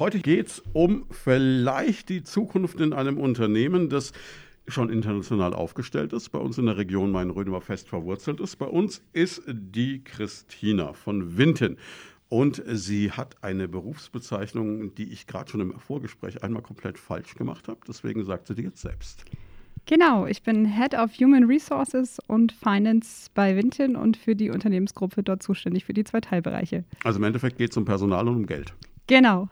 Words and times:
Heute 0.00 0.20
geht 0.20 0.46
es 0.46 0.62
um 0.72 1.04
vielleicht 1.10 2.08
die 2.08 2.22
Zukunft 2.22 2.80
in 2.80 2.94
einem 2.94 3.18
Unternehmen, 3.18 3.90
das 3.90 4.14
schon 4.66 4.88
international 4.88 5.52
aufgestellt 5.52 6.14
ist, 6.14 6.30
bei 6.30 6.38
uns 6.38 6.56
in 6.56 6.64
der 6.64 6.78
Region 6.78 7.10
Main-Rhön 7.10 7.60
fest 7.60 7.86
verwurzelt 7.86 8.40
ist. 8.40 8.56
Bei 8.56 8.64
uns 8.64 9.02
ist 9.12 9.42
die 9.46 10.02
Christina 10.02 10.94
von 10.94 11.36
Winten. 11.36 11.76
Und 12.30 12.62
sie 12.66 13.12
hat 13.12 13.36
eine 13.42 13.68
Berufsbezeichnung, 13.68 14.94
die 14.94 15.12
ich 15.12 15.26
gerade 15.26 15.50
schon 15.50 15.60
im 15.60 15.78
Vorgespräch 15.78 16.42
einmal 16.42 16.62
komplett 16.62 16.98
falsch 16.98 17.34
gemacht 17.34 17.68
habe. 17.68 17.80
Deswegen 17.86 18.24
sagt 18.24 18.46
sie 18.46 18.54
die 18.54 18.62
jetzt 18.62 18.80
selbst. 18.80 19.26
Genau, 19.84 20.24
ich 20.24 20.42
bin 20.42 20.64
Head 20.64 20.94
of 20.94 21.12
Human 21.20 21.44
Resources 21.44 22.20
und 22.26 22.52
Finance 22.52 23.28
bei 23.34 23.54
Wintin 23.54 23.96
und 23.96 24.16
für 24.16 24.34
die 24.34 24.48
Unternehmensgruppe 24.48 25.22
dort 25.22 25.42
zuständig 25.42 25.84
für 25.84 25.92
die 25.92 26.04
zwei 26.04 26.22
Teilbereiche. 26.22 26.84
Also 27.04 27.18
im 27.18 27.24
Endeffekt 27.24 27.58
geht 27.58 27.72
es 27.72 27.76
um 27.76 27.84
Personal 27.84 28.26
und 28.28 28.36
um 28.36 28.46
Geld. 28.46 28.72
Genau. 29.06 29.50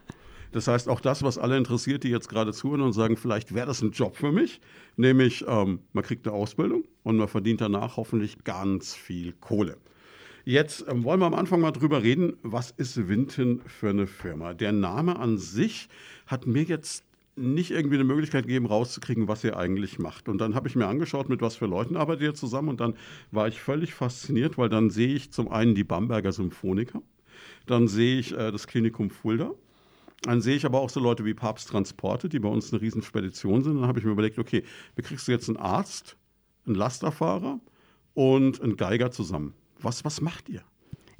Das 0.52 0.68
heißt, 0.68 0.88
auch 0.88 1.00
das, 1.00 1.22
was 1.22 1.38
alle 1.38 1.56
interessiert, 1.56 2.04
die 2.04 2.08
jetzt 2.08 2.28
gerade 2.28 2.52
zuhören 2.52 2.80
und 2.80 2.92
sagen, 2.92 3.16
vielleicht 3.16 3.54
wäre 3.54 3.66
das 3.66 3.82
ein 3.82 3.90
Job 3.90 4.16
für 4.16 4.32
mich, 4.32 4.60
nämlich 4.96 5.44
ähm, 5.46 5.80
man 5.92 6.04
kriegt 6.04 6.26
eine 6.26 6.36
Ausbildung 6.36 6.84
und 7.02 7.16
man 7.16 7.28
verdient 7.28 7.60
danach 7.60 7.96
hoffentlich 7.96 8.44
ganz 8.44 8.94
viel 8.94 9.32
Kohle. 9.40 9.76
Jetzt 10.44 10.86
ähm, 10.88 11.04
wollen 11.04 11.20
wir 11.20 11.26
am 11.26 11.34
Anfang 11.34 11.60
mal 11.60 11.72
drüber 11.72 12.02
reden, 12.02 12.36
was 12.42 12.70
ist 12.70 13.08
Winton 13.08 13.60
für 13.66 13.90
eine 13.90 14.06
Firma? 14.06 14.54
Der 14.54 14.72
Name 14.72 15.18
an 15.18 15.36
sich 15.36 15.88
hat 16.26 16.46
mir 16.46 16.62
jetzt 16.62 17.04
nicht 17.38 17.70
irgendwie 17.70 17.96
eine 17.96 18.04
Möglichkeit 18.04 18.46
gegeben, 18.46 18.66
rauszukriegen, 18.66 19.28
was 19.28 19.44
ihr 19.44 19.56
eigentlich 19.56 19.98
macht. 19.98 20.28
Und 20.28 20.38
dann 20.38 20.54
habe 20.54 20.68
ich 20.68 20.74
mir 20.74 20.86
angeschaut, 20.86 21.28
mit 21.28 21.40
was 21.40 21.56
für 21.56 21.66
Leuten 21.66 21.96
arbeitet 21.96 22.22
ihr 22.22 22.34
zusammen. 22.34 22.70
Und 22.70 22.80
dann 22.80 22.94
war 23.30 23.46
ich 23.46 23.60
völlig 23.60 23.94
fasziniert, 23.94 24.58
weil 24.58 24.68
dann 24.68 24.90
sehe 24.90 25.14
ich 25.14 25.30
zum 25.30 25.48
einen 25.48 25.74
die 25.74 25.84
Bamberger 25.84 26.32
Symphoniker, 26.32 27.02
dann 27.66 27.86
sehe 27.86 28.18
ich 28.18 28.32
äh, 28.32 28.50
das 28.50 28.66
Klinikum 28.66 29.10
Fulda, 29.10 29.52
dann 30.22 30.40
sehe 30.40 30.56
ich 30.56 30.66
aber 30.66 30.80
auch 30.80 30.90
so 30.90 31.00
Leute 31.00 31.24
wie 31.24 31.34
Papst 31.34 31.68
Transporte, 31.68 32.28
die 32.28 32.38
bei 32.38 32.48
uns 32.48 32.72
eine 32.72 32.82
Riesenspedition 32.82 33.62
sind. 33.62 33.76
Dann 33.76 33.86
habe 33.86 33.98
ich 33.98 34.04
mir 34.04 34.12
überlegt, 34.12 34.38
okay, 34.38 34.64
wie 34.96 35.02
kriegst 35.02 35.28
du 35.28 35.32
jetzt 35.32 35.48
einen 35.48 35.56
Arzt, 35.56 36.16
einen 36.66 36.74
Lasterfahrer 36.74 37.60
und 38.14 38.60
einen 38.60 38.76
Geiger 38.76 39.10
zusammen? 39.10 39.54
Was, 39.80 40.04
was 40.04 40.20
macht 40.20 40.48
ihr? 40.48 40.62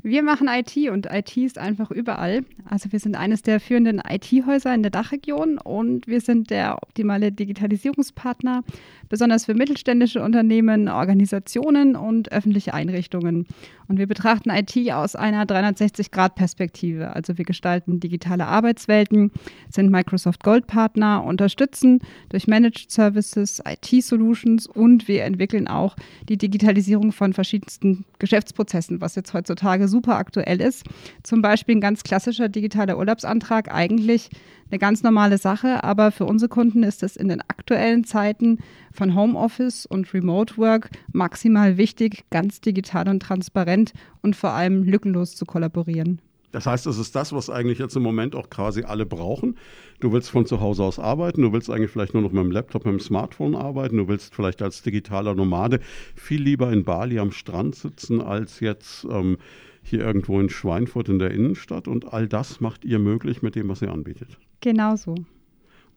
Wir 0.01 0.23
machen 0.23 0.47
IT 0.49 0.77
und 0.91 1.07
IT 1.07 1.37
ist 1.37 1.59
einfach 1.59 1.91
überall. 1.91 2.45
Also 2.65 2.93
wir 2.93 3.01
sind 3.01 3.17
eines 3.17 3.43
der 3.43 3.59
führenden 3.59 4.01
IT-Häuser 4.09 4.73
in 4.73 4.83
der 4.83 4.93
Dachregion 4.93 5.59
und 5.59 6.07
wir 6.07 6.21
sind 6.21 6.51
der 6.51 6.81
optimale 6.85 7.33
Digitalisierungspartner, 7.33 8.63
besonders 9.09 9.47
für 9.47 9.55
mittelständische 9.55 10.23
Unternehmen, 10.23 10.89
Organisationen 10.89 11.97
und 11.97 12.31
öffentliche 12.31 12.75
Einrichtungen. 12.75 13.49
Und 13.89 13.99
wir 13.99 14.07
betrachten 14.07 14.51
IT 14.51 14.77
aus 14.93 15.17
einer 15.17 15.45
360-Grad-Perspektive. 15.45 17.17
Also 17.17 17.39
wir 17.39 17.47
gestalten 17.47 18.01
digitale 18.01 18.47
Arbeitswelten, 18.47 19.33
sind 19.71 19.91
Microsoft 19.91 20.45
Gold-Partner, 20.45 21.25
unterstützen 21.25 22.01
durch 22.29 22.47
Managed 22.47 22.91
Services, 22.91 23.63
IT-Solutions 23.67 24.67
und 24.67 25.09
wir 25.09 25.25
entwickeln 25.25 25.69
auch 25.69 25.97
die 26.29 26.37
Digitalisierung 26.37 27.13
von 27.13 27.33
verschiedensten 27.33 28.05
Geschäftsprozessen, 28.19 29.01
was 29.01 29.15
jetzt 29.15 29.33
heutzutage 29.33 29.89
super 29.89 30.17
aktuell 30.17 30.61
ist. 30.61 30.85
Zum 31.23 31.41
Beispiel 31.41 31.77
ein 31.77 31.81
ganz 31.81 32.03
klassischer 32.03 32.51
digitaler 32.51 32.99
Urlaubsantrag, 32.99 33.73
eigentlich 33.73 34.29
eine 34.71 34.79
ganz 34.79 35.03
normale 35.03 35.39
Sache, 35.39 35.83
aber 35.83 36.11
für 36.13 36.27
unsere 36.27 36.51
Kunden 36.51 36.83
ist 36.83 37.03
es 37.03 37.17
in 37.17 37.29
den 37.29 37.41
aktuellen 37.41 38.05
Zeiten 38.05 38.59
von 38.93 39.15
Homeoffice 39.15 39.87
und 39.87 40.13
Remote 40.13 40.59
Work 40.59 40.91
maximal 41.13 41.79
wichtig, 41.79 42.25
ganz 42.31 42.61
digital 42.61 43.09
und 43.09 43.21
transparent 43.21 43.78
und 44.23 44.37
vor 44.37 44.51
allem 44.51 44.83
lückenlos 44.83 45.37
zu 45.37 45.45
kollaborieren. 45.45 46.21
Das 46.51 46.67
heißt, 46.67 46.87
es 46.87 46.99
ist 46.99 47.15
das, 47.15 47.33
was 47.33 47.51
eigentlich 47.51 47.79
jetzt 47.79 47.95
im 47.97 48.03
Moment 48.03 48.35
auch 48.35 48.49
quasi 48.49 48.83
alle 48.83 49.05
brauchen. 49.05 49.57
Du 50.01 50.13
willst 50.13 50.31
von 50.31 50.47
zu 50.47 50.61
Hause 50.61 50.83
aus 50.83 50.99
arbeiten, 50.99 51.43
du 51.43 51.53
willst 51.53 51.69
eigentlich 51.69 51.91
vielleicht 51.91 52.15
nur 52.15 52.23
noch 52.23 52.33
mit 52.33 52.43
dem 52.43 52.51
Laptop, 52.51 52.87
mit 52.87 52.95
dem 52.95 53.01
Smartphone 53.01 53.55
arbeiten, 53.55 53.99
du 53.99 54.09
willst 54.09 54.35
vielleicht 54.35 54.63
als 54.63 54.83
digitaler 54.83 55.35
Nomade 55.35 55.81
viel 56.15 56.41
lieber 56.41 56.73
in 56.73 56.85
Bali 56.85 57.19
am 57.19 57.33
Strand 57.33 57.75
sitzen, 57.75 58.23
als 58.23 58.61
jetzt 58.61 59.07
ähm, 59.11 59.37
hier 59.83 60.01
irgendwo 60.01 60.41
in 60.41 60.49
Schweinfurt 60.49 61.11
in 61.11 61.19
der 61.19 61.33
Innenstadt. 61.33 61.87
Und 61.87 62.13
all 62.15 62.27
das 62.27 62.61
macht 62.61 62.85
ihr 62.85 62.99
möglich 62.99 63.43
mit 63.43 63.55
dem, 63.55 63.69
was 63.69 63.83
ihr 63.83 63.93
anbietet. 63.93 64.39
Genau 64.61 64.97
so. 64.97 65.15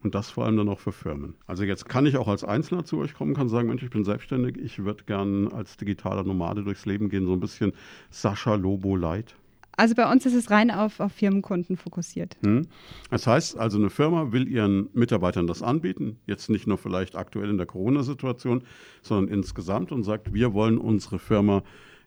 Und 0.02 0.14
das 0.14 0.30
vor 0.30 0.44
allem 0.44 0.56
dann 0.56 0.68
auch 0.68 0.80
für 0.80 0.92
Firmen. 0.92 1.34
Also 1.46 1.64
jetzt 1.64 1.88
kann 1.88 2.06
ich 2.06 2.16
auch 2.16 2.28
als 2.28 2.42
Einzelner 2.44 2.84
zu 2.84 2.98
euch 2.98 3.14
kommen, 3.14 3.34
kann 3.34 3.48
sagen, 3.48 3.68
Mensch, 3.68 3.82
ich 3.82 3.90
bin 3.90 4.04
selbstständig, 4.04 4.58
ich 4.58 4.84
würde 4.84 5.04
gern 5.04 5.48
als 5.52 5.76
digitaler 5.76 6.24
Nomade 6.24 6.64
durchs 6.64 6.86
Leben 6.86 7.08
gehen, 7.08 7.26
so 7.26 7.32
ein 7.32 7.40
bisschen 7.40 7.72
Sascha 8.10 8.54
Lobo 8.56 8.96
Light. 8.96 9.36
Also 9.76 9.94
bei 9.94 10.10
uns 10.10 10.26
ist 10.26 10.34
es 10.34 10.50
rein 10.50 10.70
auf, 10.70 11.00
auf 11.00 11.12
Firmenkunden 11.12 11.76
fokussiert. 11.76 12.36
Hm. 12.44 12.66
Das 13.10 13.26
heißt 13.26 13.56
also, 13.56 13.78
eine 13.78 13.90
Firma 13.90 14.32
will 14.32 14.46
ihren 14.46 14.90
Mitarbeitern 14.92 15.46
das 15.46 15.62
anbieten, 15.62 16.18
jetzt 16.26 16.50
nicht 16.50 16.66
nur 16.66 16.78
vielleicht 16.78 17.16
aktuell 17.16 17.48
in 17.48 17.56
der 17.56 17.66
Corona-Situation, 17.66 18.64
sondern 19.00 19.32
insgesamt 19.32 19.90
und 19.90 20.02
sagt, 20.02 20.34
wir 20.34 20.52
wollen 20.52 20.78
unsere 20.78 21.18
Firma 21.18 21.62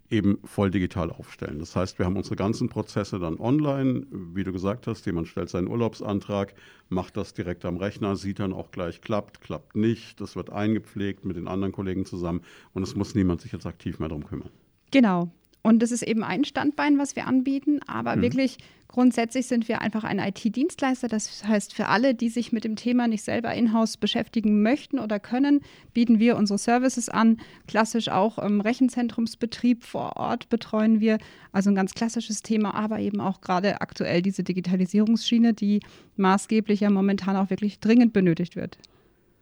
eben 0.10 0.38
voll 0.44 0.72
digital 0.72 1.12
aufstellen. 1.12 1.60
Das 1.60 1.76
heißt, 1.76 1.98
wir 2.00 2.06
haben 2.06 2.18
unsere 2.18 2.36
ganzen 2.36 2.70
Prozesse 2.70 3.20
dann 3.20 3.40
online, 3.40 4.06
wie 4.12 4.44
du 4.44 4.52
gesagt 4.52 4.88
hast, 4.88 5.06
jemand 5.06 5.28
stellt 5.28 5.50
seinen 5.50 5.68
Urlaubsantrag, 5.68 6.54
macht 6.90 7.18
das 7.18 7.34
direkt 7.34 7.66
am 7.66 7.78
Rechner, 7.78 8.16
sieht 8.16 8.40
dann 8.40 8.54
auch 8.54 8.72
gleich, 8.72 9.02
klappt, 9.02 9.42
klappt 9.42 9.76
nicht, 9.76 10.22
das 10.22 10.36
wird 10.36 10.52
eingepflegt 10.52 11.26
mit 11.26 11.38
den 11.38 11.48
anderen 11.48 11.72
Kollegen 11.72 12.06
zusammen 12.06 12.42
und 12.74 12.84
es 12.84 12.96
muss 12.96 13.16
niemand 13.16 13.42
sich 13.42 13.52
jetzt 13.52 13.66
aktiv 13.66 14.00
mehr 14.00 14.10
darum 14.10 14.26
kümmern. 14.26 14.52
Genau, 14.92 15.32
und 15.66 15.80
das 15.80 15.92
ist 15.92 16.04
eben 16.04 16.24
ein 16.24 16.46
Standbein, 16.46 17.00
was 17.00 17.16
wir 17.16 17.26
anbieten. 17.26 17.80
Aber 17.88 18.16
mhm. 18.16 18.22
wirklich 18.22 18.58
grundsätzlich 18.88 19.48
sind 19.48 19.68
wir 19.68 19.82
einfach 19.82 20.04
ein 20.04 20.20
IT-Dienstleister. 20.20 21.08
Das 21.08 21.44
heißt, 21.44 21.74
für 21.74 21.88
alle, 21.88 22.14
die 22.14 22.30
sich 22.30 22.52
mit 22.52 22.64
dem 22.64 22.76
Thema 22.76 23.08
nicht 23.08 23.24
selber 23.24 23.52
in-house 23.52 23.98
beschäftigen 23.98 24.62
möchten 24.62 25.00
oder 25.00 25.20
können, 25.20 25.62
bieten 25.92 26.20
wir 26.20 26.38
unsere 26.38 26.60
Services 26.60 27.10
an. 27.10 27.40
Klassisch 27.68 28.10
auch 28.10 28.38
im 28.38 28.62
Rechenzentrumsbetrieb 28.62 29.84
vor 29.84 30.18
Ort 30.18 30.50
betreuen 30.50 31.00
wir. 31.00 31.18
Also 31.52 31.72
ein 31.72 31.76
ganz 31.76 31.96
klassisches 31.96 32.44
Thema, 32.44 32.76
aber 32.76 33.00
eben 33.00 33.20
auch 33.20 33.42
gerade 33.42 33.82
aktuell 33.82 34.22
diese 34.22 34.44
Digitalisierungsschiene, 34.44 35.56
die 35.56 35.80
maßgeblich 36.16 36.82
ja 36.82 36.92
momentan 36.92 37.36
auch 37.38 37.50
wirklich 37.50 37.80
dringend 37.80 38.14
benötigt 38.14 38.56
wird. 38.56 38.78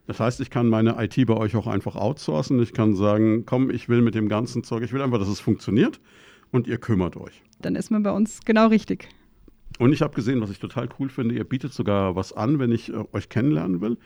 Das 0.05 0.19
heißt, 0.19 0.41
ich 0.41 0.49
kann 0.49 0.67
meine 0.67 1.01
IT 1.01 1.25
bei 1.25 1.35
euch 1.35 1.55
auch 1.55 1.67
einfach 1.67 1.95
outsourcen. 1.95 2.61
Ich 2.61 2.73
kann 2.73 2.95
sagen, 2.95 3.45
komm, 3.45 3.69
ich 3.69 3.87
will 3.87 4.01
mit 4.01 4.15
dem 4.15 4.27
ganzen 4.27 4.63
Zeug, 4.63 4.83
ich 4.83 4.91
will 4.91 5.01
einfach, 5.01 5.19
dass 5.19 5.29
es 5.29 5.39
funktioniert 5.39 5.99
und 6.51 6.67
ihr 6.67 6.77
kümmert 6.77 7.15
euch. 7.15 7.41
Dann 7.61 7.75
ist 7.75 7.89
man 7.89 8.03
bei 8.03 8.11
uns 8.11 8.41
genau 8.43 8.67
richtig. 8.67 9.07
Und 9.79 9.93
ich 9.93 10.01
habe 10.01 10.13
gesehen, 10.13 10.41
was 10.41 10.49
ich 10.49 10.59
total 10.59 10.89
cool 10.99 11.09
finde, 11.09 11.35
ihr 11.35 11.45
bietet 11.45 11.73
sogar 11.73 12.15
was 12.15 12.33
an, 12.33 12.59
wenn 12.59 12.71
ich 12.71 12.89
äh, 12.89 13.03
euch 13.13 13.29
kennenlernen 13.29 13.81
will 13.81 13.97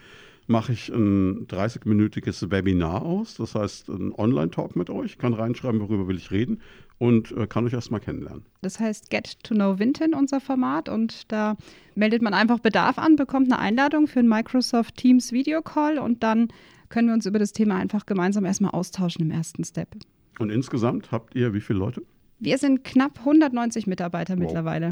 mache 0.48 0.74
ich 0.74 0.90
ein 0.90 1.48
30-minütiges 1.48 2.50
Webinar 2.50 3.04
aus, 3.04 3.36
das 3.36 3.56
heißt 3.56 3.90
ein 3.90 4.14
Online-Talk 4.14 4.76
mit 4.76 4.90
euch, 4.90 5.18
kann 5.18 5.34
reinschreiben, 5.34 5.80
worüber 5.82 6.08
will 6.08 6.18
ich 6.18 6.32
reden 6.32 6.62
und 6.98 7.32
äh, 7.34 7.48
kann 7.48 7.66
euch 7.66 7.74
erstmal 7.74 8.00
kennenlernen. 8.00 8.46
Das 8.62 8.80
heißt 8.80 9.10
Get 9.10 9.44
to 9.44 9.54
Know 9.54 9.78
Vinton, 9.78 10.14
unser 10.14 10.40
Format 10.40 10.90
und 10.90 11.32
da 11.32 11.58
meldet 11.96 12.22
man 12.22 12.34
einfach 12.34 12.60
Bedarf 12.60 12.98
an, 12.98 13.16
bekommt 13.16 13.52
eine 13.52 13.60
Einladung 13.60 14.08
für 14.08 14.20
einen 14.20 14.30
Microsoft 14.30 14.96
Teams 14.96 15.32
Video 15.32 15.62
Call 15.62 16.00
und 16.00 16.24
dann 16.24 16.48
können 16.90 17.10
wir 17.10 17.14
uns 17.14 17.26
über 17.26 17.40
das 17.40 17.52
Thema 17.52 17.76
einfach 17.76 18.06
gemeinsam 18.06 18.46
erstmal 18.46 18.72
austauschen 18.72 19.22
im 19.22 19.32
ersten 19.32 19.64
Step. 19.64 19.90
Und 20.40 20.50
insgesamt 20.50 21.12
habt 21.12 21.36
ihr 21.36 21.54
wie 21.54 21.62
viele 21.62 21.80
Leute? 21.80 22.02
Wir 22.40 22.58
sind 22.58 22.84
knapp 22.84 23.20
190 23.20 23.88
Mitarbeiter 23.88 24.34
wow. 24.36 24.40
mittlerweile. 24.40 24.90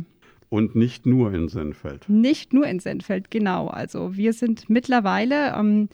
Und 0.49 0.75
nicht 0.75 1.05
nur 1.05 1.33
in 1.33 1.47
Senfeld. 1.47 2.07
Nicht 2.07 2.53
nur 2.53 2.67
in 2.67 2.79
Senfeld, 2.79 3.31
genau. 3.31 3.67
Also 3.67 4.15
wir 4.15 4.33
sind 4.33 4.69
mittlerweile 4.69 5.53
ähm, 5.55 5.89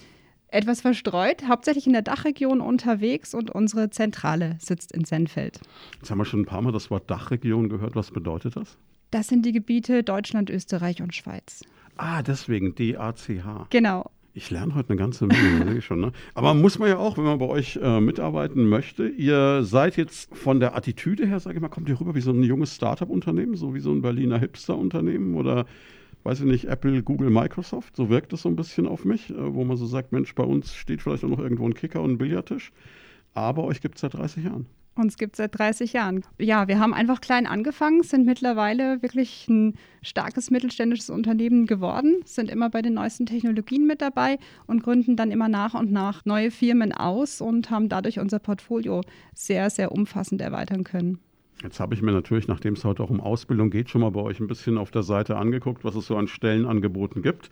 etwas 0.48 0.82
verstreut, 0.82 1.44
hauptsächlich 1.48 1.88
in 1.88 1.94
der 1.94 2.02
Dachregion 2.02 2.62
unterwegs 2.62 3.34
und 3.34 3.50
unsere 3.50 3.90
Zentrale 3.90 4.58
sitzt 4.60 4.92
in 4.92 5.06
Senfeld. 5.06 5.62
Jetzt 5.98 6.12
haben 6.12 6.18
wir 6.18 6.26
schon 6.26 6.42
ein 6.42 6.46
paar 6.46 6.62
Mal 6.62 6.72
das 6.72 6.92
Wort 6.92 7.10
Dachregion 7.10 7.70
gehört. 7.70 7.96
Was 7.96 8.12
bedeutet 8.12 8.56
das? 8.56 8.78
Das 9.12 9.28
sind 9.28 9.46
die 9.46 9.52
Gebiete 9.52 10.04
Deutschland, 10.04 10.50
Österreich 10.50 11.02
und 11.02 11.16
Schweiz. 11.16 11.64
Ah, 11.98 12.22
deswegen 12.22 12.76
DACH. 12.76 13.70
Genau. 13.70 14.10
Ich 14.34 14.50
lerne 14.50 14.76
heute 14.76 14.90
eine 14.90 14.98
ganze 14.98 15.28
Menge, 15.28 15.82
schon. 15.82 16.00
Ne? 16.00 16.12
Aber 16.34 16.54
muss 16.54 16.80
man 16.80 16.88
ja 16.88 16.98
auch, 16.98 17.18
wenn 17.18 17.26
man 17.26 17.40
bei 17.40 17.48
euch 17.48 17.78
äh, 17.82 18.00
mitarbeiten 18.00 18.68
möchte. 18.68 19.08
Ihr 19.08 19.64
seid 19.64 19.98
jetzt 19.98 20.34
von 20.36 20.60
der 20.62 20.76
Attitüde 20.76 21.28
her, 21.28 21.40
sage 21.40 21.58
ich 21.58 21.62
mal, 21.62 21.68
kommt 21.68 21.90
ihr 21.90 22.00
rüber 22.00 22.16
wie 22.16 22.22
so 22.22 22.32
ein 22.32 22.44
junges 22.44 22.76
Startup-Unternehmen, 22.76 23.56
so 23.56 23.74
wie 23.74 23.82
so 23.82 23.92
ein 23.92 24.02
Berliner 24.02 24.40
Hipster-Unternehmen 24.40 25.36
oder 25.36 25.66
weiß 26.24 26.40
ich 26.40 26.46
nicht, 26.46 26.66
Apple, 26.66 27.04
Google, 27.04 27.30
Microsoft. 27.30 27.96
So 27.96 28.10
wirkt 28.10 28.32
es 28.32 28.44
so 28.44 28.50
ein 28.50 28.56
bisschen 28.56 28.88
auf 28.88 29.04
mich, 29.04 29.32
äh, 29.32 29.54
wo 29.54 29.66
man 29.66 29.76
so 29.76 29.86
sagt, 29.86 30.14
Mensch, 30.14 30.34
bei 30.34 30.44
uns 30.44 30.74
steht 30.76 31.02
vielleicht 31.02 31.26
auch 31.26 31.30
noch 31.30 31.40
irgendwo 31.40 31.66
ein 31.66 31.74
Kicker 31.74 32.02
und 32.02 32.12
ein 32.12 32.18
Billardtisch. 32.18 32.72
Aber 33.34 33.66
euch 33.66 33.82
gibt 33.82 33.96
es 33.96 34.02
seit 34.02 34.14
30 34.14 34.46
Jahren. 34.46 34.66
Uns 34.96 35.18
gibt 35.18 35.34
es 35.34 35.38
seit 35.38 35.58
30 35.58 35.94
Jahren. 35.94 36.26
Ja, 36.38 36.68
wir 36.68 36.78
haben 36.78 36.94
einfach 36.94 37.22
klein 37.22 37.48
angefangen, 37.48 38.04
sind 38.04 38.26
mittlerweile 38.26 39.02
wirklich 39.02 39.48
ein 39.48 39.76
starkes 40.02 40.52
mittelständisches 40.52 41.10
Unternehmen 41.10 41.66
geworden, 41.66 42.18
sind 42.26 42.50
immer 42.50 42.70
bei 42.70 42.82
den 42.82 42.96
neuesten 42.96 43.26
Technologien 43.26 43.88
mit 43.88 44.02
dabei 44.02 44.38
und 44.68 44.84
gründen 44.84 45.16
dann 45.16 45.32
immer 45.32 45.48
nach 45.48 45.76
und 45.76 45.94
nach 45.94 46.26
neue 46.26 46.52
Firmen 46.52 46.92
aus 46.92 47.40
und 47.40 47.72
haben 47.72 47.88
dadurch 47.88 48.20
unser 48.20 48.40
Portfolio 48.40 49.02
sehr, 49.34 49.70
sehr 49.70 49.94
umfassend 49.94 50.42
erweitern 50.42 50.84
können. 50.84 51.20
Jetzt 51.64 51.80
habe 51.80 51.94
ich 51.94 52.02
mir 52.02 52.12
natürlich, 52.12 52.48
nachdem 52.48 52.74
es 52.74 52.84
heute 52.84 53.04
auch 53.04 53.12
um 53.12 53.22
Ausbildung 53.22 53.70
geht, 53.70 53.90
schon 53.90 54.02
mal 54.02 54.12
bei 54.12 54.22
euch 54.22 54.40
ein 54.40 54.48
bisschen 54.48 54.78
auf 54.78 54.92
der 54.92 55.04
Seite 55.04 55.38
angeguckt, 55.38 55.86
was 55.86 55.96
es 55.96 56.08
so 56.08 56.18
an 56.18 56.28
Stellenangeboten 56.28 57.22
gibt. 57.22 57.50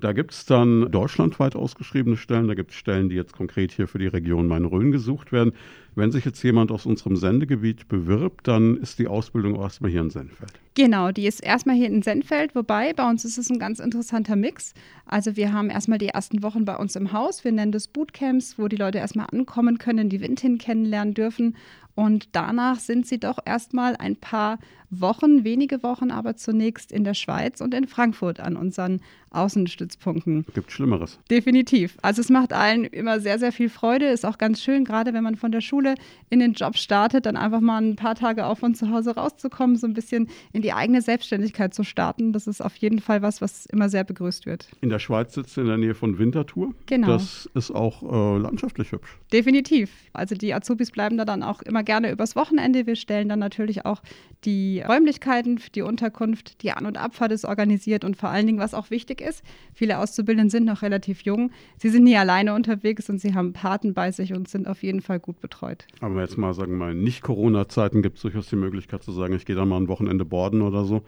Da 0.00 0.12
gibt 0.12 0.32
es 0.32 0.46
dann 0.46 0.92
deutschlandweit 0.92 1.56
ausgeschriebene 1.56 2.16
Stellen, 2.16 2.46
da 2.46 2.54
gibt 2.54 2.70
es 2.70 2.76
Stellen, 2.76 3.08
die 3.08 3.16
jetzt 3.16 3.32
konkret 3.32 3.72
hier 3.72 3.88
für 3.88 3.98
die 3.98 4.06
Region 4.06 4.46
Main-Rhön 4.46 4.92
gesucht 4.92 5.32
werden. 5.32 5.52
Wenn 5.98 6.12
sich 6.12 6.24
jetzt 6.24 6.40
jemand 6.44 6.70
aus 6.70 6.86
unserem 6.86 7.16
Sendegebiet 7.16 7.88
bewirbt, 7.88 8.46
dann 8.46 8.76
ist 8.76 9.00
die 9.00 9.08
Ausbildung 9.08 9.56
erstmal 9.56 9.90
hier 9.90 10.00
in 10.00 10.10
Senfeld. 10.10 10.52
Genau, 10.74 11.10
die 11.10 11.26
ist 11.26 11.40
erstmal 11.40 11.74
hier 11.74 11.88
in 11.88 12.02
Senfeld, 12.02 12.54
wobei 12.54 12.92
bei 12.92 13.10
uns 13.10 13.24
ist 13.24 13.36
es 13.36 13.50
ein 13.50 13.58
ganz 13.58 13.80
interessanter 13.80 14.36
Mix. 14.36 14.74
Also 15.06 15.34
wir 15.34 15.52
haben 15.52 15.70
erstmal 15.70 15.98
die 15.98 16.10
ersten 16.10 16.44
Wochen 16.44 16.64
bei 16.64 16.76
uns 16.76 16.94
im 16.94 17.10
Haus, 17.10 17.42
wir 17.42 17.50
nennen 17.50 17.72
das 17.72 17.88
Bootcamps, 17.88 18.60
wo 18.60 18.68
die 18.68 18.76
Leute 18.76 18.98
erstmal 18.98 19.26
ankommen 19.32 19.78
können, 19.78 20.08
die 20.08 20.20
Windhin 20.20 20.58
kennenlernen 20.58 21.14
dürfen 21.14 21.56
und 21.98 22.28
danach 22.30 22.78
sind 22.78 23.08
sie 23.08 23.18
doch 23.18 23.40
erstmal 23.44 23.96
ein 23.96 24.14
paar 24.14 24.60
Wochen, 24.88 25.42
wenige 25.42 25.82
Wochen, 25.82 26.12
aber 26.12 26.36
zunächst 26.36 26.92
in 26.92 27.02
der 27.02 27.14
Schweiz 27.14 27.60
und 27.60 27.74
in 27.74 27.88
Frankfurt 27.88 28.38
an 28.38 28.54
unseren 28.54 29.00
Außenstützpunkten. 29.30 30.46
Gibt 30.54 30.70
Schlimmeres. 30.70 31.18
Definitiv. 31.28 31.96
Also 32.00 32.20
es 32.20 32.28
macht 32.28 32.52
allen 32.52 32.84
immer 32.84 33.18
sehr, 33.18 33.40
sehr 33.40 33.50
viel 33.50 33.68
Freude. 33.68 34.06
Ist 34.06 34.24
auch 34.24 34.38
ganz 34.38 34.62
schön, 34.62 34.84
gerade 34.84 35.12
wenn 35.12 35.24
man 35.24 35.34
von 35.34 35.50
der 35.50 35.60
Schule 35.60 35.87
in 36.30 36.40
den 36.40 36.52
Job 36.52 36.76
startet, 36.76 37.26
dann 37.26 37.36
einfach 37.36 37.60
mal 37.60 37.80
ein 37.80 37.96
paar 37.96 38.14
Tage 38.14 38.46
auch 38.46 38.58
von 38.58 38.74
zu 38.74 38.90
Hause 38.90 39.14
rauszukommen, 39.14 39.76
so 39.76 39.86
ein 39.86 39.94
bisschen 39.94 40.28
in 40.52 40.62
die 40.62 40.72
eigene 40.72 41.02
Selbstständigkeit 41.02 41.74
zu 41.74 41.84
starten. 41.84 42.32
Das 42.32 42.46
ist 42.46 42.60
auf 42.60 42.76
jeden 42.76 43.00
Fall 43.00 43.22
was, 43.22 43.40
was 43.40 43.66
immer 43.66 43.88
sehr 43.88 44.04
begrüßt 44.04 44.46
wird. 44.46 44.68
In 44.80 44.90
der 44.90 44.98
Schweiz 44.98 45.34
sitzt 45.34 45.58
in 45.58 45.66
der 45.66 45.78
Nähe 45.78 45.94
von 45.94 46.18
Winterthur. 46.18 46.74
Genau. 46.86 47.08
Das 47.08 47.48
ist 47.54 47.70
auch 47.70 48.02
äh, 48.02 48.38
landschaftlich 48.38 48.92
hübsch. 48.92 49.18
Definitiv. 49.32 49.90
Also 50.12 50.34
die 50.34 50.52
Azubis 50.54 50.90
bleiben 50.90 51.16
da 51.16 51.24
dann 51.24 51.42
auch 51.42 51.62
immer 51.62 51.82
gerne 51.82 52.10
übers 52.10 52.36
Wochenende. 52.36 52.86
Wir 52.86 52.96
stellen 52.96 53.28
dann 53.28 53.38
natürlich 53.38 53.84
auch 53.84 54.02
die 54.44 54.80
Räumlichkeiten, 54.80 55.60
die 55.74 55.82
Unterkunft, 55.82 56.62
die 56.62 56.72
An- 56.72 56.86
und 56.86 56.96
Abfahrt 56.96 57.32
ist 57.32 57.44
organisiert 57.44 58.04
und 58.04 58.16
vor 58.16 58.28
allen 58.28 58.46
Dingen, 58.46 58.58
was 58.58 58.74
auch 58.74 58.90
wichtig 58.90 59.20
ist, 59.20 59.42
viele 59.74 59.98
Auszubildende 59.98 60.50
sind 60.50 60.64
noch 60.64 60.82
relativ 60.82 61.22
jung. 61.22 61.50
Sie 61.78 61.88
sind 61.88 62.04
nie 62.04 62.16
alleine 62.16 62.54
unterwegs 62.54 63.08
und 63.08 63.20
sie 63.20 63.34
haben 63.34 63.52
Paten 63.52 63.94
bei 63.94 64.10
sich 64.12 64.32
und 64.32 64.48
sind 64.48 64.68
auf 64.68 64.82
jeden 64.82 65.00
Fall 65.00 65.20
gut 65.20 65.40
betreut. 65.40 65.77
Aber 66.00 66.20
jetzt 66.20 66.38
mal 66.38 66.54
sagen 66.54 66.72
wir 66.72 66.78
mal, 66.78 66.94
nicht 66.94 67.22
Corona-Zeiten 67.22 68.02
gibt 68.02 68.16
es 68.16 68.22
durchaus 68.22 68.48
die 68.48 68.56
Möglichkeit 68.56 69.02
zu 69.02 69.12
sagen, 69.12 69.34
ich 69.34 69.46
gehe 69.46 69.56
da 69.56 69.64
mal 69.64 69.76
ein 69.76 69.88
Wochenende 69.88 70.24
borden 70.24 70.62
oder 70.62 70.84
so 70.84 71.02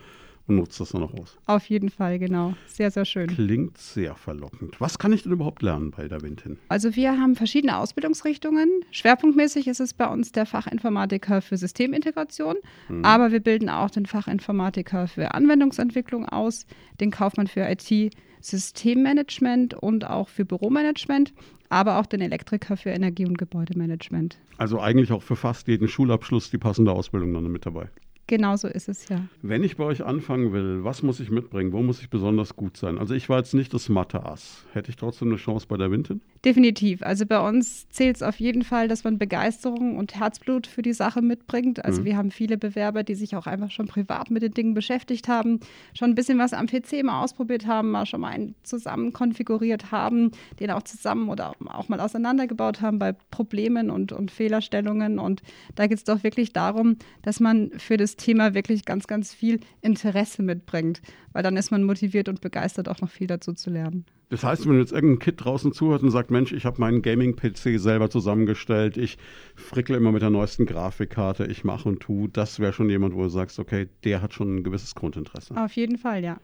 und 0.50 0.56
nutzt 0.56 0.81
das 0.81 0.91
dann 0.91 1.02
auch 1.02 1.14
aus. 1.14 1.38
Auf 1.47 1.67
jeden 1.67 1.88
Fall, 1.88 2.19
genau. 2.19 2.55
Sehr, 2.67 2.91
sehr 2.91 3.05
schön. 3.05 3.29
Klingt 3.29 3.79
sehr 3.79 4.14
verlockend. 4.14 4.81
Was 4.81 4.99
kann 4.99 5.12
ich 5.12 5.23
denn 5.23 5.32
überhaupt 5.32 5.62
lernen 5.62 5.93
bei 5.93 6.08
der 6.08 6.23
Windhin? 6.23 6.58
Also 6.69 6.97
wir 6.97 7.19
haben 7.19 7.37
verschiedene 7.37 7.79
Ausbildungsrichtungen. 7.79 8.69
Schwerpunktmäßig 8.91 9.69
ist 9.69 9.81
es 9.81 9.94
bei 9.94 10.06
uns 10.06 10.32
der 10.32 10.47
Fachinformatiker 10.47 11.41
für 11.41 11.56
Systemintegration, 11.56 12.56
mhm. 12.88 13.05
aber 13.05 13.32
wir 13.32 13.41
bilden 13.41 13.69
auch 13.69 13.91
den 13.91 14.06
Fachinformatiker 14.06 15.06
für 15.06 15.35
Anwendungsentwicklung 15.35 16.29
aus, 16.29 16.67
den 17.00 17.11
Kaufmann 17.11 17.46
für 17.46 17.69
IT. 17.69 18.12
Systemmanagement 18.43 19.75
und 19.75 20.08
auch 20.08 20.29
für 20.29 20.44
Büromanagement, 20.44 21.32
aber 21.69 21.99
auch 21.99 22.06
den 22.06 22.20
Elektriker 22.20 22.76
für 22.76 22.91
Energie- 22.91 23.26
und 23.26 23.38
Gebäudemanagement. 23.38 24.38
Also 24.56 24.81
eigentlich 24.81 25.12
auch 25.12 25.23
für 25.23 25.37
fast 25.37 25.69
jeden 25.69 25.88
Schulabschluss 25.88 26.50
die 26.50 26.58
passende 26.58 26.93
Ausbildung 26.93 27.32
dann 27.32 27.44
mit 27.44 27.67
dabei. 27.67 27.88
Genau 28.31 28.55
so 28.55 28.69
ist 28.69 28.88
es 28.88 29.09
ja. 29.09 29.23
Wenn 29.43 29.65
ich 29.65 29.77
bei 29.77 29.82
euch 29.82 30.05
anfangen 30.05 30.53
will, 30.53 30.85
was 30.85 31.03
muss 31.03 31.19
ich 31.19 31.32
mitbringen? 31.32 31.73
Wo 31.73 31.82
muss 31.82 32.00
ich 32.00 32.11
besonders 32.11 32.55
gut 32.55 32.77
sein? 32.77 32.97
Also 32.97 33.12
ich 33.12 33.29
war 33.29 33.38
jetzt 33.38 33.55
nicht 33.55 33.75
das 33.75 33.88
Mathe-Ass. 33.88 34.67
Hätte 34.73 34.91
ich 34.91 34.97
trotzdem 34.97 35.31
eine 35.31 35.37
Chance 35.37 35.67
bei 35.69 35.77
der 35.77 35.91
Windin? 35.91 36.21
Definitiv. 36.44 37.03
Also 37.03 37.27
bei 37.27 37.41
uns 37.41 37.88
zählt 37.88 38.15
es 38.15 38.23
auf 38.23 38.38
jeden 38.38 38.62
Fall, 38.62 38.87
dass 38.87 39.03
man 39.03 39.19
Begeisterung 39.19 39.97
und 39.97 40.15
Herzblut 40.15 40.69
für 40.69 40.81
die 40.81 40.93
Sache 40.93 41.23
mitbringt. 41.23 41.85
Also 41.85 42.03
mhm. 42.03 42.05
wir 42.05 42.17
haben 42.17 42.31
viele 42.31 42.56
Bewerber, 42.56 43.03
die 43.03 43.17
sich 43.17 43.35
auch 43.35 43.49
einfach 43.49 43.73
schon 43.73 43.88
privat 43.88 44.31
mit 44.31 44.43
den 44.43 44.55
Dingen 44.55 44.75
beschäftigt 44.75 45.27
haben, 45.27 45.59
schon 45.93 46.11
ein 46.11 46.15
bisschen 46.15 46.38
was 46.38 46.53
am 46.53 46.69
PC 46.69 47.03
mal 47.03 47.25
ausprobiert 47.25 47.67
haben, 47.67 47.91
mal 47.91 48.06
schon 48.06 48.21
mal 48.21 48.29
einen 48.29 48.55
zusammen 48.62 49.12
konfiguriert 49.12 49.91
haben, 49.91 50.31
den 50.61 50.71
auch 50.71 50.85
zusammen 50.85 51.31
oder 51.31 51.53
auch 51.67 51.88
mal 51.88 51.99
auseinandergebaut 51.99 52.81
haben 52.81 53.00
bei 53.00 53.12
Problemen 53.32 53.91
und, 53.91 54.12
und 54.12 54.31
Fehlerstellungen. 54.31 55.19
Und 55.19 55.43
da 55.75 55.88
geht 55.88 55.99
es 55.99 56.05
doch 56.05 56.23
wirklich 56.23 56.53
darum, 56.53 56.97
dass 57.23 57.41
man 57.41 57.73
für 57.77 57.97
das 57.97 58.17
Thema 58.20 58.55
wirklich 58.55 58.84
ganz, 58.84 59.06
ganz 59.06 59.34
viel 59.34 59.61
Interesse 59.81 60.43
mitbringt, 60.43 61.00
weil 61.32 61.43
dann 61.43 61.56
ist 61.56 61.70
man 61.70 61.84
motiviert 61.84 62.28
und 62.28 62.40
begeistert, 62.40 62.88
auch 62.88 63.00
noch 63.00 63.11
viel 63.11 63.26
dazu 63.26 63.52
zu 63.52 63.70
lernen. 63.70 64.05
Das 64.28 64.44
heißt, 64.44 64.69
wenn 64.69 64.78
jetzt 64.78 64.93
irgendein 64.93 65.19
Kid 65.19 65.44
draußen 65.44 65.72
zuhört 65.72 66.02
und 66.02 66.12
sagt, 66.12 66.31
Mensch, 66.31 66.52
ich 66.52 66.64
habe 66.64 66.81
meinen 66.81 67.02
Gaming-PC 67.02 67.81
selber 67.81 68.11
zusammengestellt, 68.11 68.96
ich 68.96 69.19
frickle 69.56 69.96
immer 69.96 70.12
mit 70.12 70.22
der 70.22 70.31
neuesten 70.31 70.67
Grafikkarte, 70.67 71.46
ich 71.46 71.64
mache 71.64 71.88
und 71.88 72.00
tue, 72.00 72.28
das 72.28 72.61
wäre 72.61 72.72
schon 72.72 72.88
jemand, 72.88 73.14
wo 73.14 73.25
du 73.25 73.28
sagst, 73.28 73.58
okay, 73.58 73.88
der 74.05 74.22
hat 74.22 74.32
schon 74.32 74.56
ein 74.56 74.62
gewisses 74.62 74.94
Grundinteresse. 74.94 75.56
Auf 75.56 75.72
jeden 75.72 75.99
Fall, 75.99 76.22
ja. 76.22 76.38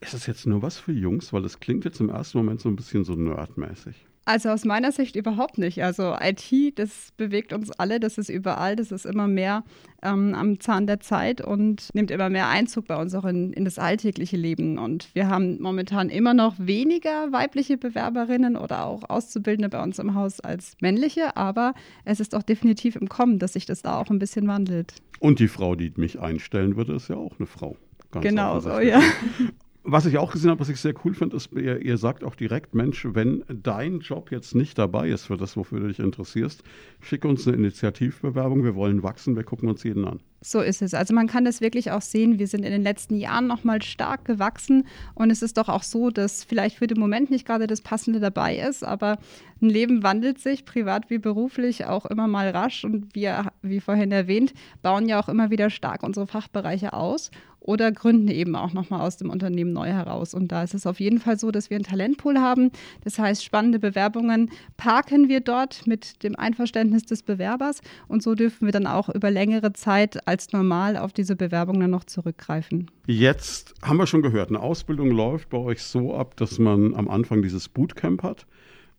Ist 0.00 0.12
das 0.12 0.26
jetzt 0.26 0.46
nur 0.46 0.60
was 0.60 0.76
für 0.76 0.92
Jungs? 0.92 1.32
Weil 1.32 1.42
das 1.42 1.60
klingt 1.60 1.84
jetzt 1.84 2.00
im 2.00 2.08
ersten 2.08 2.38
Moment 2.38 2.60
so 2.60 2.68
ein 2.68 2.76
bisschen 2.76 3.04
so 3.04 3.14
nerdmäßig. 3.14 4.04
Also 4.26 4.48
aus 4.48 4.64
meiner 4.64 4.90
Sicht 4.90 5.16
überhaupt 5.16 5.58
nicht. 5.58 5.82
Also 5.82 6.16
IT, 6.18 6.78
das 6.78 7.08
bewegt 7.16 7.52
uns 7.52 7.70
alle, 7.72 8.00
das 8.00 8.16
ist 8.16 8.30
überall, 8.30 8.74
das 8.74 8.90
ist 8.90 9.04
immer 9.04 9.28
mehr 9.28 9.64
ähm, 10.02 10.34
am 10.34 10.60
Zahn 10.60 10.86
der 10.86 11.00
Zeit 11.00 11.42
und 11.42 11.90
nimmt 11.92 12.10
immer 12.10 12.30
mehr 12.30 12.48
Einzug 12.48 12.86
bei 12.86 12.96
uns 12.96 13.14
auch 13.14 13.26
in, 13.26 13.52
in 13.52 13.64
das 13.66 13.78
alltägliche 13.78 14.38
Leben. 14.38 14.78
Und 14.78 15.14
wir 15.14 15.28
haben 15.28 15.60
momentan 15.60 16.08
immer 16.08 16.32
noch 16.32 16.54
weniger 16.58 17.32
weibliche 17.32 17.76
Bewerberinnen 17.76 18.56
oder 18.56 18.86
auch 18.86 19.08
Auszubildende 19.10 19.68
bei 19.68 19.82
uns 19.82 19.98
im 19.98 20.14
Haus 20.14 20.40
als 20.40 20.76
männliche, 20.80 21.36
aber 21.36 21.74
es 22.04 22.18
ist 22.18 22.34
auch 22.34 22.42
definitiv 22.42 22.96
im 22.96 23.08
Kommen, 23.08 23.38
dass 23.38 23.52
sich 23.52 23.66
das 23.66 23.82
da 23.82 23.98
auch 23.98 24.08
ein 24.08 24.18
bisschen 24.18 24.48
wandelt. 24.48 24.94
Und 25.20 25.38
die 25.38 25.48
Frau, 25.48 25.74
die 25.74 25.92
mich 25.96 26.18
einstellen 26.20 26.76
würde, 26.76 26.94
ist 26.94 27.08
ja 27.08 27.16
auch 27.16 27.38
eine 27.38 27.46
Frau. 27.46 27.76
Ganz 28.10 28.24
genau 28.24 28.60
so, 28.60 28.78
ja. 28.80 29.02
Was 29.86 30.06
ich 30.06 30.16
auch 30.16 30.32
gesehen 30.32 30.50
habe, 30.50 30.60
was 30.60 30.70
ich 30.70 30.80
sehr 30.80 30.94
cool 31.04 31.12
finde, 31.12 31.36
ist, 31.36 31.52
ihr, 31.52 31.78
ihr, 31.82 31.98
sagt 31.98 32.24
auch 32.24 32.34
direkt, 32.34 32.74
Mensch, 32.74 33.06
wenn 33.12 33.44
dein 33.48 34.00
Job 34.00 34.30
jetzt 34.30 34.54
nicht 34.54 34.78
dabei 34.78 35.10
ist 35.10 35.26
für 35.26 35.36
das, 35.36 35.58
wofür 35.58 35.80
du 35.80 35.88
dich 35.88 35.98
interessierst, 35.98 36.62
schick 37.00 37.26
uns 37.26 37.46
eine 37.46 37.58
Initiativbewerbung, 37.58 38.64
wir 38.64 38.74
wollen 38.74 39.02
wachsen, 39.02 39.36
wir 39.36 39.44
gucken 39.44 39.68
uns 39.68 39.82
jeden 39.82 40.06
an. 40.06 40.20
So 40.40 40.60
ist 40.60 40.82
es. 40.82 40.92
Also 40.92 41.14
man 41.14 41.26
kann 41.26 41.46
das 41.46 41.62
wirklich 41.62 41.90
auch 41.90 42.02
sehen. 42.02 42.38
Wir 42.38 42.46
sind 42.46 42.64
in 42.64 42.72
den 42.72 42.82
letzten 42.82 43.16
Jahren 43.16 43.46
nochmal 43.46 43.80
stark 43.80 44.26
gewachsen 44.26 44.86
und 45.14 45.30
es 45.30 45.40
ist 45.40 45.56
doch 45.56 45.70
auch 45.70 45.82
so, 45.82 46.10
dass 46.10 46.44
vielleicht 46.44 46.76
für 46.76 46.86
den 46.86 47.00
Moment 47.00 47.30
nicht 47.30 47.46
gerade 47.46 47.66
das 47.66 47.80
Passende 47.80 48.20
dabei 48.20 48.58
ist, 48.58 48.84
aber 48.84 49.18
ein 49.62 49.70
Leben 49.70 50.02
wandelt 50.02 50.38
sich, 50.38 50.66
privat 50.66 51.08
wie 51.08 51.16
beruflich, 51.16 51.86
auch 51.86 52.04
immer 52.04 52.26
mal 52.26 52.50
rasch 52.50 52.84
und 52.84 53.14
wir, 53.14 53.52
wie 53.62 53.80
vorhin 53.80 54.12
erwähnt, 54.12 54.52
bauen 54.82 55.08
ja 55.08 55.18
auch 55.18 55.30
immer 55.30 55.50
wieder 55.50 55.70
stark 55.70 56.02
unsere 56.02 56.26
Fachbereiche 56.26 56.92
aus 56.92 57.30
oder 57.64 57.90
gründen 57.92 58.28
eben 58.28 58.54
auch 58.56 58.72
nochmal 58.72 59.00
aus 59.00 59.16
dem 59.16 59.30
Unternehmen 59.30 59.72
neu 59.72 59.88
heraus. 59.88 60.34
Und 60.34 60.52
da 60.52 60.62
ist 60.62 60.74
es 60.74 60.86
auf 60.86 61.00
jeden 61.00 61.18
Fall 61.18 61.38
so, 61.38 61.50
dass 61.50 61.70
wir 61.70 61.76
einen 61.76 61.84
Talentpool 61.84 62.38
haben. 62.38 62.70
Das 63.02 63.18
heißt, 63.18 63.42
spannende 63.42 63.78
Bewerbungen 63.78 64.50
parken 64.76 65.28
wir 65.28 65.40
dort 65.40 65.86
mit 65.86 66.22
dem 66.22 66.36
Einverständnis 66.36 67.04
des 67.04 67.22
Bewerbers 67.22 67.80
und 68.06 68.22
so 68.22 68.34
dürfen 68.34 68.66
wir 68.66 68.72
dann 68.72 68.86
auch 68.86 69.08
über 69.08 69.30
längere 69.30 69.72
Zeit 69.72 70.28
als 70.28 70.52
normal 70.52 70.96
auf 70.96 71.12
diese 71.12 71.36
Bewerbungen 71.36 71.90
noch 71.90 72.04
zurückgreifen. 72.04 72.90
Jetzt 73.06 73.74
haben 73.82 73.96
wir 73.96 74.06
schon 74.06 74.22
gehört, 74.22 74.50
eine 74.50 74.60
Ausbildung 74.60 75.10
läuft 75.10 75.48
bei 75.48 75.58
euch 75.58 75.82
so 75.82 76.14
ab, 76.14 76.36
dass 76.36 76.58
man 76.58 76.94
am 76.94 77.08
Anfang 77.08 77.42
dieses 77.42 77.68
Bootcamp 77.68 78.22
hat 78.22 78.46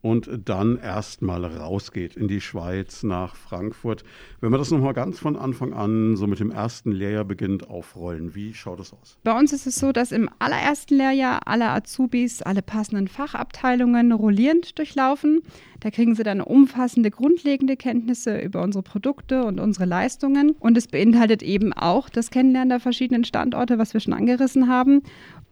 und 0.05 0.29
dann 0.45 0.77
erstmal 0.77 1.43
rausgeht 1.43 2.15
in 2.15 2.27
die 2.27 2.39
Schweiz, 2.39 3.01
nach 3.01 3.35
Frankfurt. 3.35 4.03
Wenn 4.39 4.51
wir 4.51 4.59
das 4.59 4.69
nochmal 4.69 4.93
ganz 4.93 5.17
von 5.17 5.35
Anfang 5.35 5.73
an, 5.73 6.15
so 6.15 6.27
mit 6.27 6.39
dem 6.39 6.51
ersten 6.51 6.91
Lehrjahr 6.91 7.25
beginnt, 7.25 7.67
aufrollen, 7.71 8.35
wie 8.35 8.53
schaut 8.53 8.79
das 8.79 8.93
aus? 8.93 9.17
Bei 9.23 9.35
uns 9.35 9.51
ist 9.51 9.65
es 9.65 9.77
so, 9.77 9.91
dass 9.91 10.11
im 10.11 10.29
allerersten 10.37 10.97
Lehrjahr 10.97 11.47
alle 11.47 11.69
Azubis 11.69 12.43
alle 12.43 12.61
passenden 12.61 13.07
Fachabteilungen 13.07 14.11
rollierend 14.11 14.77
durchlaufen. 14.77 15.41
Da 15.79 15.89
kriegen 15.89 16.15
sie 16.15 16.23
dann 16.23 16.39
umfassende 16.39 17.09
grundlegende 17.09 17.75
Kenntnisse 17.75 18.39
über 18.39 18.61
unsere 18.61 18.83
Produkte 18.83 19.43
und 19.43 19.59
unsere 19.59 19.85
Leistungen. 19.85 20.51
Und 20.59 20.77
es 20.77 20.87
beinhaltet 20.87 21.41
eben 21.41 21.73
auch 21.73 22.09
das 22.09 22.29
Kennenlernen 22.29 22.69
der 22.69 22.79
verschiedenen 22.79 23.23
Standorte, 23.23 23.79
was 23.79 23.93
wir 23.93 24.01
schon 24.01 24.13
angerissen 24.13 24.69
haben. 24.69 25.01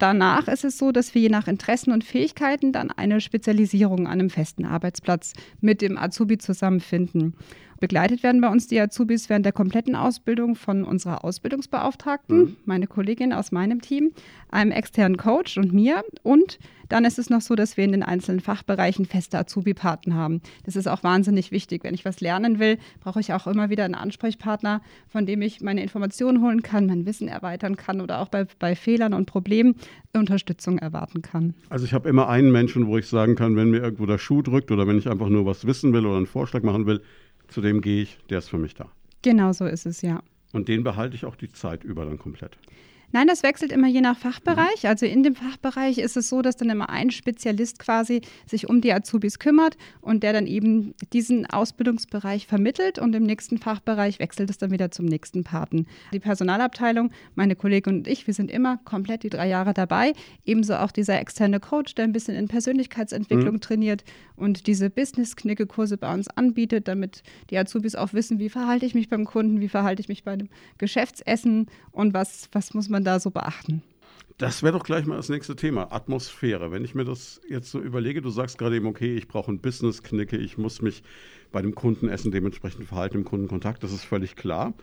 Danach 0.03 0.49
ist 0.49 0.65
es 0.65 0.77
so, 0.77 0.91
dass 0.91 1.15
wir 1.15 1.21
je 1.21 1.29
nach 1.29 1.47
Interessen 1.47 1.93
und 1.93 2.03
Fähigkeiten 2.03 2.73
dann 2.73 2.91
eine 2.91 3.21
Spezialisierung 3.21 4.05
an 4.05 4.19
einem 4.19 4.29
festen 4.29 4.65
Arbeitsplatz 4.65 5.31
mit 5.61 5.81
dem 5.81 5.97
Azubi 5.97 6.37
zusammenfinden. 6.37 7.35
Begleitet 7.83 8.23
werden 8.23 8.39
bei 8.39 8.47
uns 8.47 8.67
die 8.67 8.79
Azubis 8.79 9.29
während 9.29 9.45
der 9.45 9.51
kompletten 9.51 9.93
Ausbildung 9.93 10.55
von 10.55 10.85
unserer 10.85 11.25
Ausbildungsbeauftragten, 11.25 12.37
mhm. 12.37 12.55
meine 12.63 12.87
Kollegin 12.87 13.33
aus 13.33 13.51
meinem 13.51 13.81
Team, 13.81 14.13
einem 14.49 14.71
externen 14.71 15.17
Coach 15.17 15.57
und 15.57 15.73
mir. 15.73 16.01
Und 16.21 16.59
dann 16.87 17.03
ist 17.03 17.19
es 17.19 17.29
noch 17.29 17.41
so, 17.41 17.55
dass 17.55 17.75
wir 17.75 17.83
in 17.83 17.91
den 17.91 18.01
einzelnen 18.01 18.39
Fachbereichen 18.39 19.03
feste 19.03 19.37
Azubi-Paten 19.37 20.15
haben. 20.15 20.39
Das 20.63 20.77
ist 20.77 20.87
auch 20.87 21.03
wahnsinnig 21.03 21.51
wichtig. 21.51 21.83
Wenn 21.83 21.93
ich 21.93 22.05
was 22.05 22.21
lernen 22.21 22.57
will, 22.57 22.77
brauche 23.01 23.19
ich 23.19 23.33
auch 23.33 23.47
immer 23.47 23.69
wieder 23.69 23.83
einen 23.83 23.95
Ansprechpartner, 23.95 24.81
von 25.09 25.25
dem 25.25 25.41
ich 25.41 25.59
meine 25.59 25.83
Informationen 25.83 26.41
holen 26.41 26.61
kann, 26.61 26.85
mein 26.85 27.05
Wissen 27.05 27.27
erweitern 27.27 27.75
kann 27.75 27.99
oder 27.99 28.21
auch 28.21 28.29
bei, 28.29 28.45
bei 28.59 28.77
Fehlern 28.77 29.13
und 29.13 29.25
Problemen 29.25 29.75
Unterstützung 30.13 30.77
erwarten 30.77 31.21
kann. 31.21 31.53
Also 31.69 31.83
ich 31.83 31.93
habe 31.93 32.07
immer 32.07 32.29
einen 32.29 32.51
Menschen, 32.51 32.87
wo 32.87 32.97
ich 32.97 33.07
sagen 33.07 33.35
kann, 33.35 33.55
wenn 33.55 33.71
mir 33.71 33.81
irgendwo 33.81 34.05
der 34.05 34.19
Schuh 34.19 34.41
drückt 34.41 34.71
oder 34.71 34.87
wenn 34.87 34.97
ich 34.97 35.09
einfach 35.09 35.27
nur 35.27 35.45
was 35.45 35.65
wissen 35.65 35.91
will 35.91 36.05
oder 36.05 36.17
einen 36.17 36.27
Vorschlag 36.27 36.63
machen 36.63 36.85
will, 36.85 37.01
zu 37.53 37.61
dem 37.61 37.81
gehe 37.81 38.03
ich, 38.03 38.17
der 38.29 38.39
ist 38.39 38.49
für 38.49 38.57
mich 38.57 38.73
da. 38.73 38.89
Genau 39.21 39.53
so 39.53 39.65
ist 39.65 39.85
es, 39.85 40.01
ja. 40.01 40.21
Und 40.51 40.67
den 40.67 40.83
behalte 40.83 41.15
ich 41.15 41.25
auch 41.25 41.35
die 41.35 41.51
Zeit 41.51 41.83
über 41.83 42.05
dann 42.05 42.17
komplett. 42.17 42.57
Nein, 43.13 43.27
das 43.27 43.43
wechselt 43.43 43.71
immer 43.71 43.87
je 43.87 44.01
nach 44.01 44.17
Fachbereich. 44.17 44.87
Also 44.87 45.05
in 45.05 45.21
dem 45.21 45.35
Fachbereich 45.35 45.99
ist 45.99 46.17
es 46.17 46.29
so, 46.29 46.41
dass 46.41 46.55
dann 46.55 46.71
immer 46.71 46.89
ein 46.89 47.11
Spezialist 47.11 47.77
quasi 47.77 48.21
sich 48.47 48.67
um 48.67 48.81
die 48.81 48.91
Azubis 48.91 49.37
kümmert 49.37 49.77
und 50.01 50.23
der 50.23 50.33
dann 50.33 50.47
eben 50.47 50.95
diesen 51.13 51.45
Ausbildungsbereich 51.45 52.47
vermittelt 52.47 52.97
und 52.97 53.13
im 53.13 53.21
nächsten 53.21 53.59
Fachbereich 53.59 54.17
wechselt 54.17 54.49
es 54.49 54.57
dann 54.57 54.71
wieder 54.71 54.89
zum 54.89 55.05
nächsten 55.05 55.43
Paten. 55.43 55.85
Die 56.11 56.19
Personalabteilung, 56.19 57.11
meine 57.35 57.55
Kollegin 57.55 57.97
und 57.97 58.07
ich, 58.07 58.25
wir 58.25 58.33
sind 58.33 58.49
immer 58.49 58.77
komplett 58.77 59.21
die 59.21 59.29
drei 59.29 59.47
Jahre 59.47 59.75
dabei. 59.75 60.13
Ebenso 60.43 60.73
auch 60.77 60.91
dieser 60.91 61.19
externe 61.19 61.59
Coach, 61.59 61.93
der 61.93 62.05
ein 62.05 62.13
bisschen 62.13 62.35
in 62.35 62.47
Persönlichkeitsentwicklung 62.47 63.55
mhm. 63.55 63.61
trainiert 63.61 64.03
und 64.35 64.65
diese 64.65 64.89
Business-Knicke-Kurse 64.89 65.97
bei 65.97 66.11
uns 66.11 66.29
anbietet, 66.29 66.87
damit 66.87 67.21
die 67.51 67.59
Azubis 67.59 67.93
auch 67.93 68.13
wissen, 68.13 68.39
wie 68.39 68.49
verhalte 68.49 68.87
ich 68.87 68.95
mich 68.95 69.07
beim 69.07 69.25
Kunden, 69.25 69.61
wie 69.61 69.69
verhalte 69.69 70.01
ich 70.01 70.09
mich 70.09 70.23
bei 70.23 70.31
einem 70.31 70.49
Geschäftsessen 70.79 71.67
und 71.91 72.15
was, 72.15 72.49
was 72.51 72.73
muss 72.73 72.89
man 72.89 73.02
man 73.03 73.13
da 73.13 73.19
so 73.19 73.31
beachten? 73.31 73.81
Das 74.37 74.63
wäre 74.63 74.73
doch 74.73 74.83
gleich 74.83 75.05
mal 75.05 75.17
das 75.17 75.29
nächste 75.29 75.55
Thema, 75.55 75.91
Atmosphäre. 75.91 76.71
Wenn 76.71 76.83
ich 76.83 76.95
mir 76.95 77.05
das 77.05 77.39
jetzt 77.47 77.69
so 77.69 77.79
überlege, 77.79 78.21
du 78.21 78.29
sagst 78.29 78.57
gerade 78.57 78.75
eben, 78.77 78.87
okay, 78.87 79.15
ich 79.15 79.27
brauche 79.27 79.49
einen 79.49 79.59
Business-Knicke, 79.59 80.37
ich 80.37 80.57
muss 80.57 80.81
mich 80.81 81.03
bei 81.51 81.61
dem 81.61 81.75
Kundenessen 81.75 82.31
dementsprechend 82.31 82.87
verhalten, 82.87 83.17
im 83.17 83.25
Kundenkontakt, 83.25 83.83
das 83.83 83.91
ist 83.91 84.03
völlig 84.03 84.35
klar. 84.35 84.73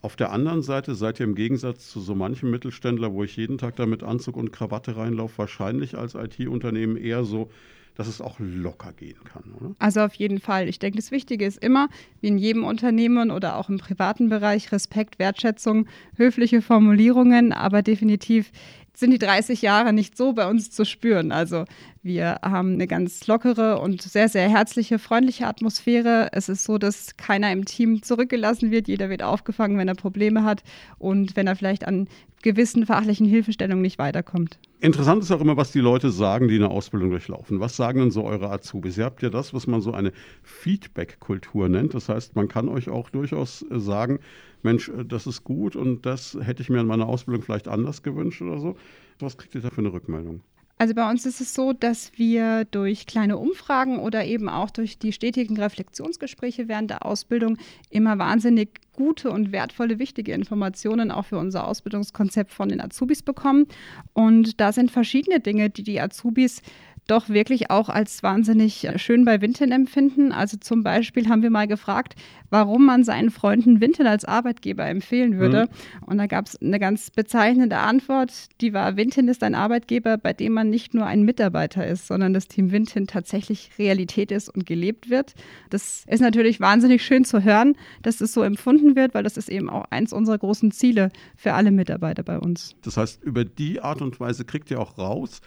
Auf 0.00 0.16
der 0.16 0.32
anderen 0.32 0.62
Seite 0.62 0.94
seid 0.94 1.20
ihr 1.20 1.26
im 1.26 1.34
Gegensatz 1.34 1.90
zu 1.90 2.00
so 2.00 2.14
manchem 2.14 2.50
Mittelständler, 2.50 3.12
wo 3.12 3.22
ich 3.22 3.36
jeden 3.36 3.58
Tag 3.58 3.76
da 3.76 3.84
mit 3.84 4.02
Anzug 4.02 4.36
und 4.36 4.52
Krawatte 4.52 4.96
reinlaufe, 4.96 5.38
wahrscheinlich 5.38 5.98
als 5.98 6.14
IT-Unternehmen 6.14 6.96
eher 6.96 7.24
so, 7.24 7.50
dass 7.96 8.06
es 8.08 8.20
auch 8.20 8.36
locker 8.38 8.92
gehen 8.92 9.24
kann, 9.24 9.54
oder? 9.58 9.74
Also 9.78 10.00
auf 10.00 10.14
jeden 10.14 10.40
Fall. 10.40 10.68
Ich 10.68 10.78
denke, 10.78 10.96
das 10.98 11.10
Wichtige 11.10 11.46
ist 11.46 11.62
immer, 11.62 11.88
wie 12.20 12.28
in 12.28 12.38
jedem 12.38 12.64
Unternehmen 12.64 13.30
oder 13.30 13.56
auch 13.56 13.68
im 13.68 13.78
privaten 13.78 14.28
Bereich, 14.28 14.70
Respekt, 14.72 15.18
Wertschätzung, 15.18 15.86
höfliche 16.16 16.62
Formulierungen, 16.62 17.52
aber 17.52 17.82
definitiv 17.82 18.52
sind 18.96 19.10
die 19.10 19.18
30 19.18 19.62
Jahre 19.62 19.92
nicht 19.92 20.16
so 20.16 20.32
bei 20.32 20.48
uns 20.48 20.70
zu 20.70 20.84
spüren. 20.84 21.30
Also 21.30 21.64
wir 22.02 22.38
haben 22.42 22.74
eine 22.74 22.86
ganz 22.86 23.26
lockere 23.26 23.80
und 23.80 24.00
sehr, 24.00 24.28
sehr 24.28 24.48
herzliche, 24.48 24.98
freundliche 24.98 25.46
Atmosphäre. 25.46 26.30
Es 26.32 26.48
ist 26.48 26.64
so, 26.64 26.78
dass 26.78 27.16
keiner 27.16 27.52
im 27.52 27.66
Team 27.66 28.02
zurückgelassen 28.02 28.70
wird. 28.70 28.88
Jeder 28.88 29.10
wird 29.10 29.22
aufgefangen, 29.22 29.76
wenn 29.76 29.88
er 29.88 29.94
Probleme 29.94 30.44
hat 30.44 30.62
und 30.98 31.36
wenn 31.36 31.46
er 31.46 31.56
vielleicht 31.56 31.86
an 31.86 32.08
gewissen 32.42 32.86
fachlichen 32.86 33.26
Hilfestellungen 33.26 33.82
nicht 33.82 33.98
weiterkommt. 33.98 34.58
Interessant 34.80 35.22
ist 35.22 35.32
auch 35.32 35.40
immer, 35.40 35.56
was 35.56 35.72
die 35.72 35.80
Leute 35.80 36.10
sagen, 36.10 36.48
die 36.48 36.56
eine 36.56 36.70
Ausbildung 36.70 37.10
durchlaufen. 37.10 37.60
Was 37.60 37.76
sagen 37.76 37.98
denn 37.98 38.10
so 38.10 38.24
eure 38.24 38.50
Azubis? 38.50 38.96
Ihr 38.96 39.04
habt 39.04 39.22
ja 39.22 39.30
das, 39.30 39.52
was 39.52 39.66
man 39.66 39.80
so 39.80 39.92
eine 39.92 40.12
Feedback-Kultur 40.42 41.68
nennt. 41.68 41.92
Das 41.94 42.08
heißt, 42.08 42.36
man 42.36 42.46
kann 42.46 42.68
euch 42.68 42.88
auch 42.88 43.10
durchaus 43.10 43.64
sagen, 43.70 44.20
Mensch, 44.62 44.88
äh, 44.88 45.04
das 45.04 45.26
ist 45.26 45.44
gut 45.44 45.76
und 45.76 46.06
das 46.06 46.36
hätte 46.40 46.62
ich 46.62 46.70
mir 46.70 46.80
in 46.80 46.86
meiner 46.86 47.06
Ausbildung 47.06 47.42
vielleicht 47.42 47.68
anders 47.68 48.02
gewünscht 48.02 48.42
oder 48.42 48.58
so. 48.58 48.76
Was 49.18 49.38
kriegt 49.38 49.54
ihr 49.54 49.60
da 49.60 49.70
für 49.70 49.80
eine 49.80 49.92
Rückmeldung? 49.92 50.42
Also 50.78 50.92
bei 50.94 51.08
uns 51.08 51.24
ist 51.24 51.40
es 51.40 51.54
so, 51.54 51.72
dass 51.72 52.12
wir 52.16 52.66
durch 52.66 53.06
kleine 53.06 53.38
Umfragen 53.38 53.98
oder 53.98 54.26
eben 54.26 54.50
auch 54.50 54.68
durch 54.68 54.98
die 54.98 55.12
stetigen 55.12 55.56
Reflexionsgespräche 55.56 56.68
während 56.68 56.90
der 56.90 57.06
Ausbildung 57.06 57.56
immer 57.88 58.18
wahnsinnig 58.18 58.80
gute 58.92 59.30
und 59.30 59.52
wertvolle, 59.52 59.98
wichtige 59.98 60.32
Informationen 60.32 61.10
auch 61.10 61.24
für 61.24 61.38
unser 61.38 61.66
Ausbildungskonzept 61.66 62.52
von 62.52 62.68
den 62.68 62.82
Azubis 62.82 63.22
bekommen. 63.22 63.66
Und 64.12 64.60
da 64.60 64.70
sind 64.70 64.90
verschiedene 64.90 65.40
Dinge, 65.40 65.70
die 65.70 65.82
die 65.82 65.98
Azubis 65.98 66.60
doch 67.06 67.28
wirklich 67.28 67.70
auch 67.70 67.88
als 67.88 68.22
wahnsinnig 68.22 68.88
schön 68.96 69.24
bei 69.24 69.40
Winten 69.40 69.72
empfinden. 69.72 70.32
Also 70.32 70.56
zum 70.56 70.82
Beispiel 70.82 71.28
haben 71.28 71.42
wir 71.42 71.50
mal 71.50 71.66
gefragt, 71.66 72.14
warum 72.50 72.86
man 72.86 73.04
seinen 73.04 73.30
Freunden 73.30 73.80
Winten 73.80 74.06
als 74.06 74.24
Arbeitgeber 74.24 74.86
empfehlen 74.86 75.38
würde. 75.38 75.64
Mhm. 75.64 76.02
Und 76.06 76.18
da 76.18 76.26
gab 76.26 76.46
es 76.46 76.60
eine 76.60 76.78
ganz 76.78 77.10
bezeichnende 77.10 77.78
Antwort, 77.78 78.32
die 78.60 78.72
war, 78.72 78.96
Winten 78.96 79.28
ist 79.28 79.42
ein 79.42 79.54
Arbeitgeber, 79.54 80.18
bei 80.18 80.32
dem 80.32 80.52
man 80.52 80.70
nicht 80.70 80.94
nur 80.94 81.06
ein 81.06 81.22
Mitarbeiter 81.22 81.86
ist, 81.86 82.06
sondern 82.06 82.34
das 82.34 82.48
Team 82.48 82.72
Winten 82.72 83.06
tatsächlich 83.06 83.70
Realität 83.78 84.30
ist 84.30 84.48
und 84.48 84.66
gelebt 84.66 85.10
wird. 85.10 85.34
Das 85.70 86.04
ist 86.06 86.20
natürlich 86.20 86.60
wahnsinnig 86.60 87.04
schön 87.04 87.24
zu 87.24 87.42
hören, 87.42 87.76
dass 88.02 88.20
es 88.20 88.32
so 88.32 88.42
empfunden 88.42 88.96
wird, 88.96 89.14
weil 89.14 89.22
das 89.22 89.36
ist 89.36 89.48
eben 89.48 89.70
auch 89.70 89.84
eins 89.90 90.12
unserer 90.12 90.38
großen 90.38 90.70
Ziele 90.70 91.10
für 91.36 91.54
alle 91.54 91.70
Mitarbeiter 91.70 92.22
bei 92.22 92.38
uns. 92.38 92.74
Das 92.82 92.96
heißt, 92.96 93.22
über 93.22 93.44
die 93.44 93.80
Art 93.80 94.02
und 94.02 94.18
Weise 94.20 94.44
kriegt 94.44 94.70
ihr 94.70 94.80
auch 94.80 94.98
raus, 94.98 95.40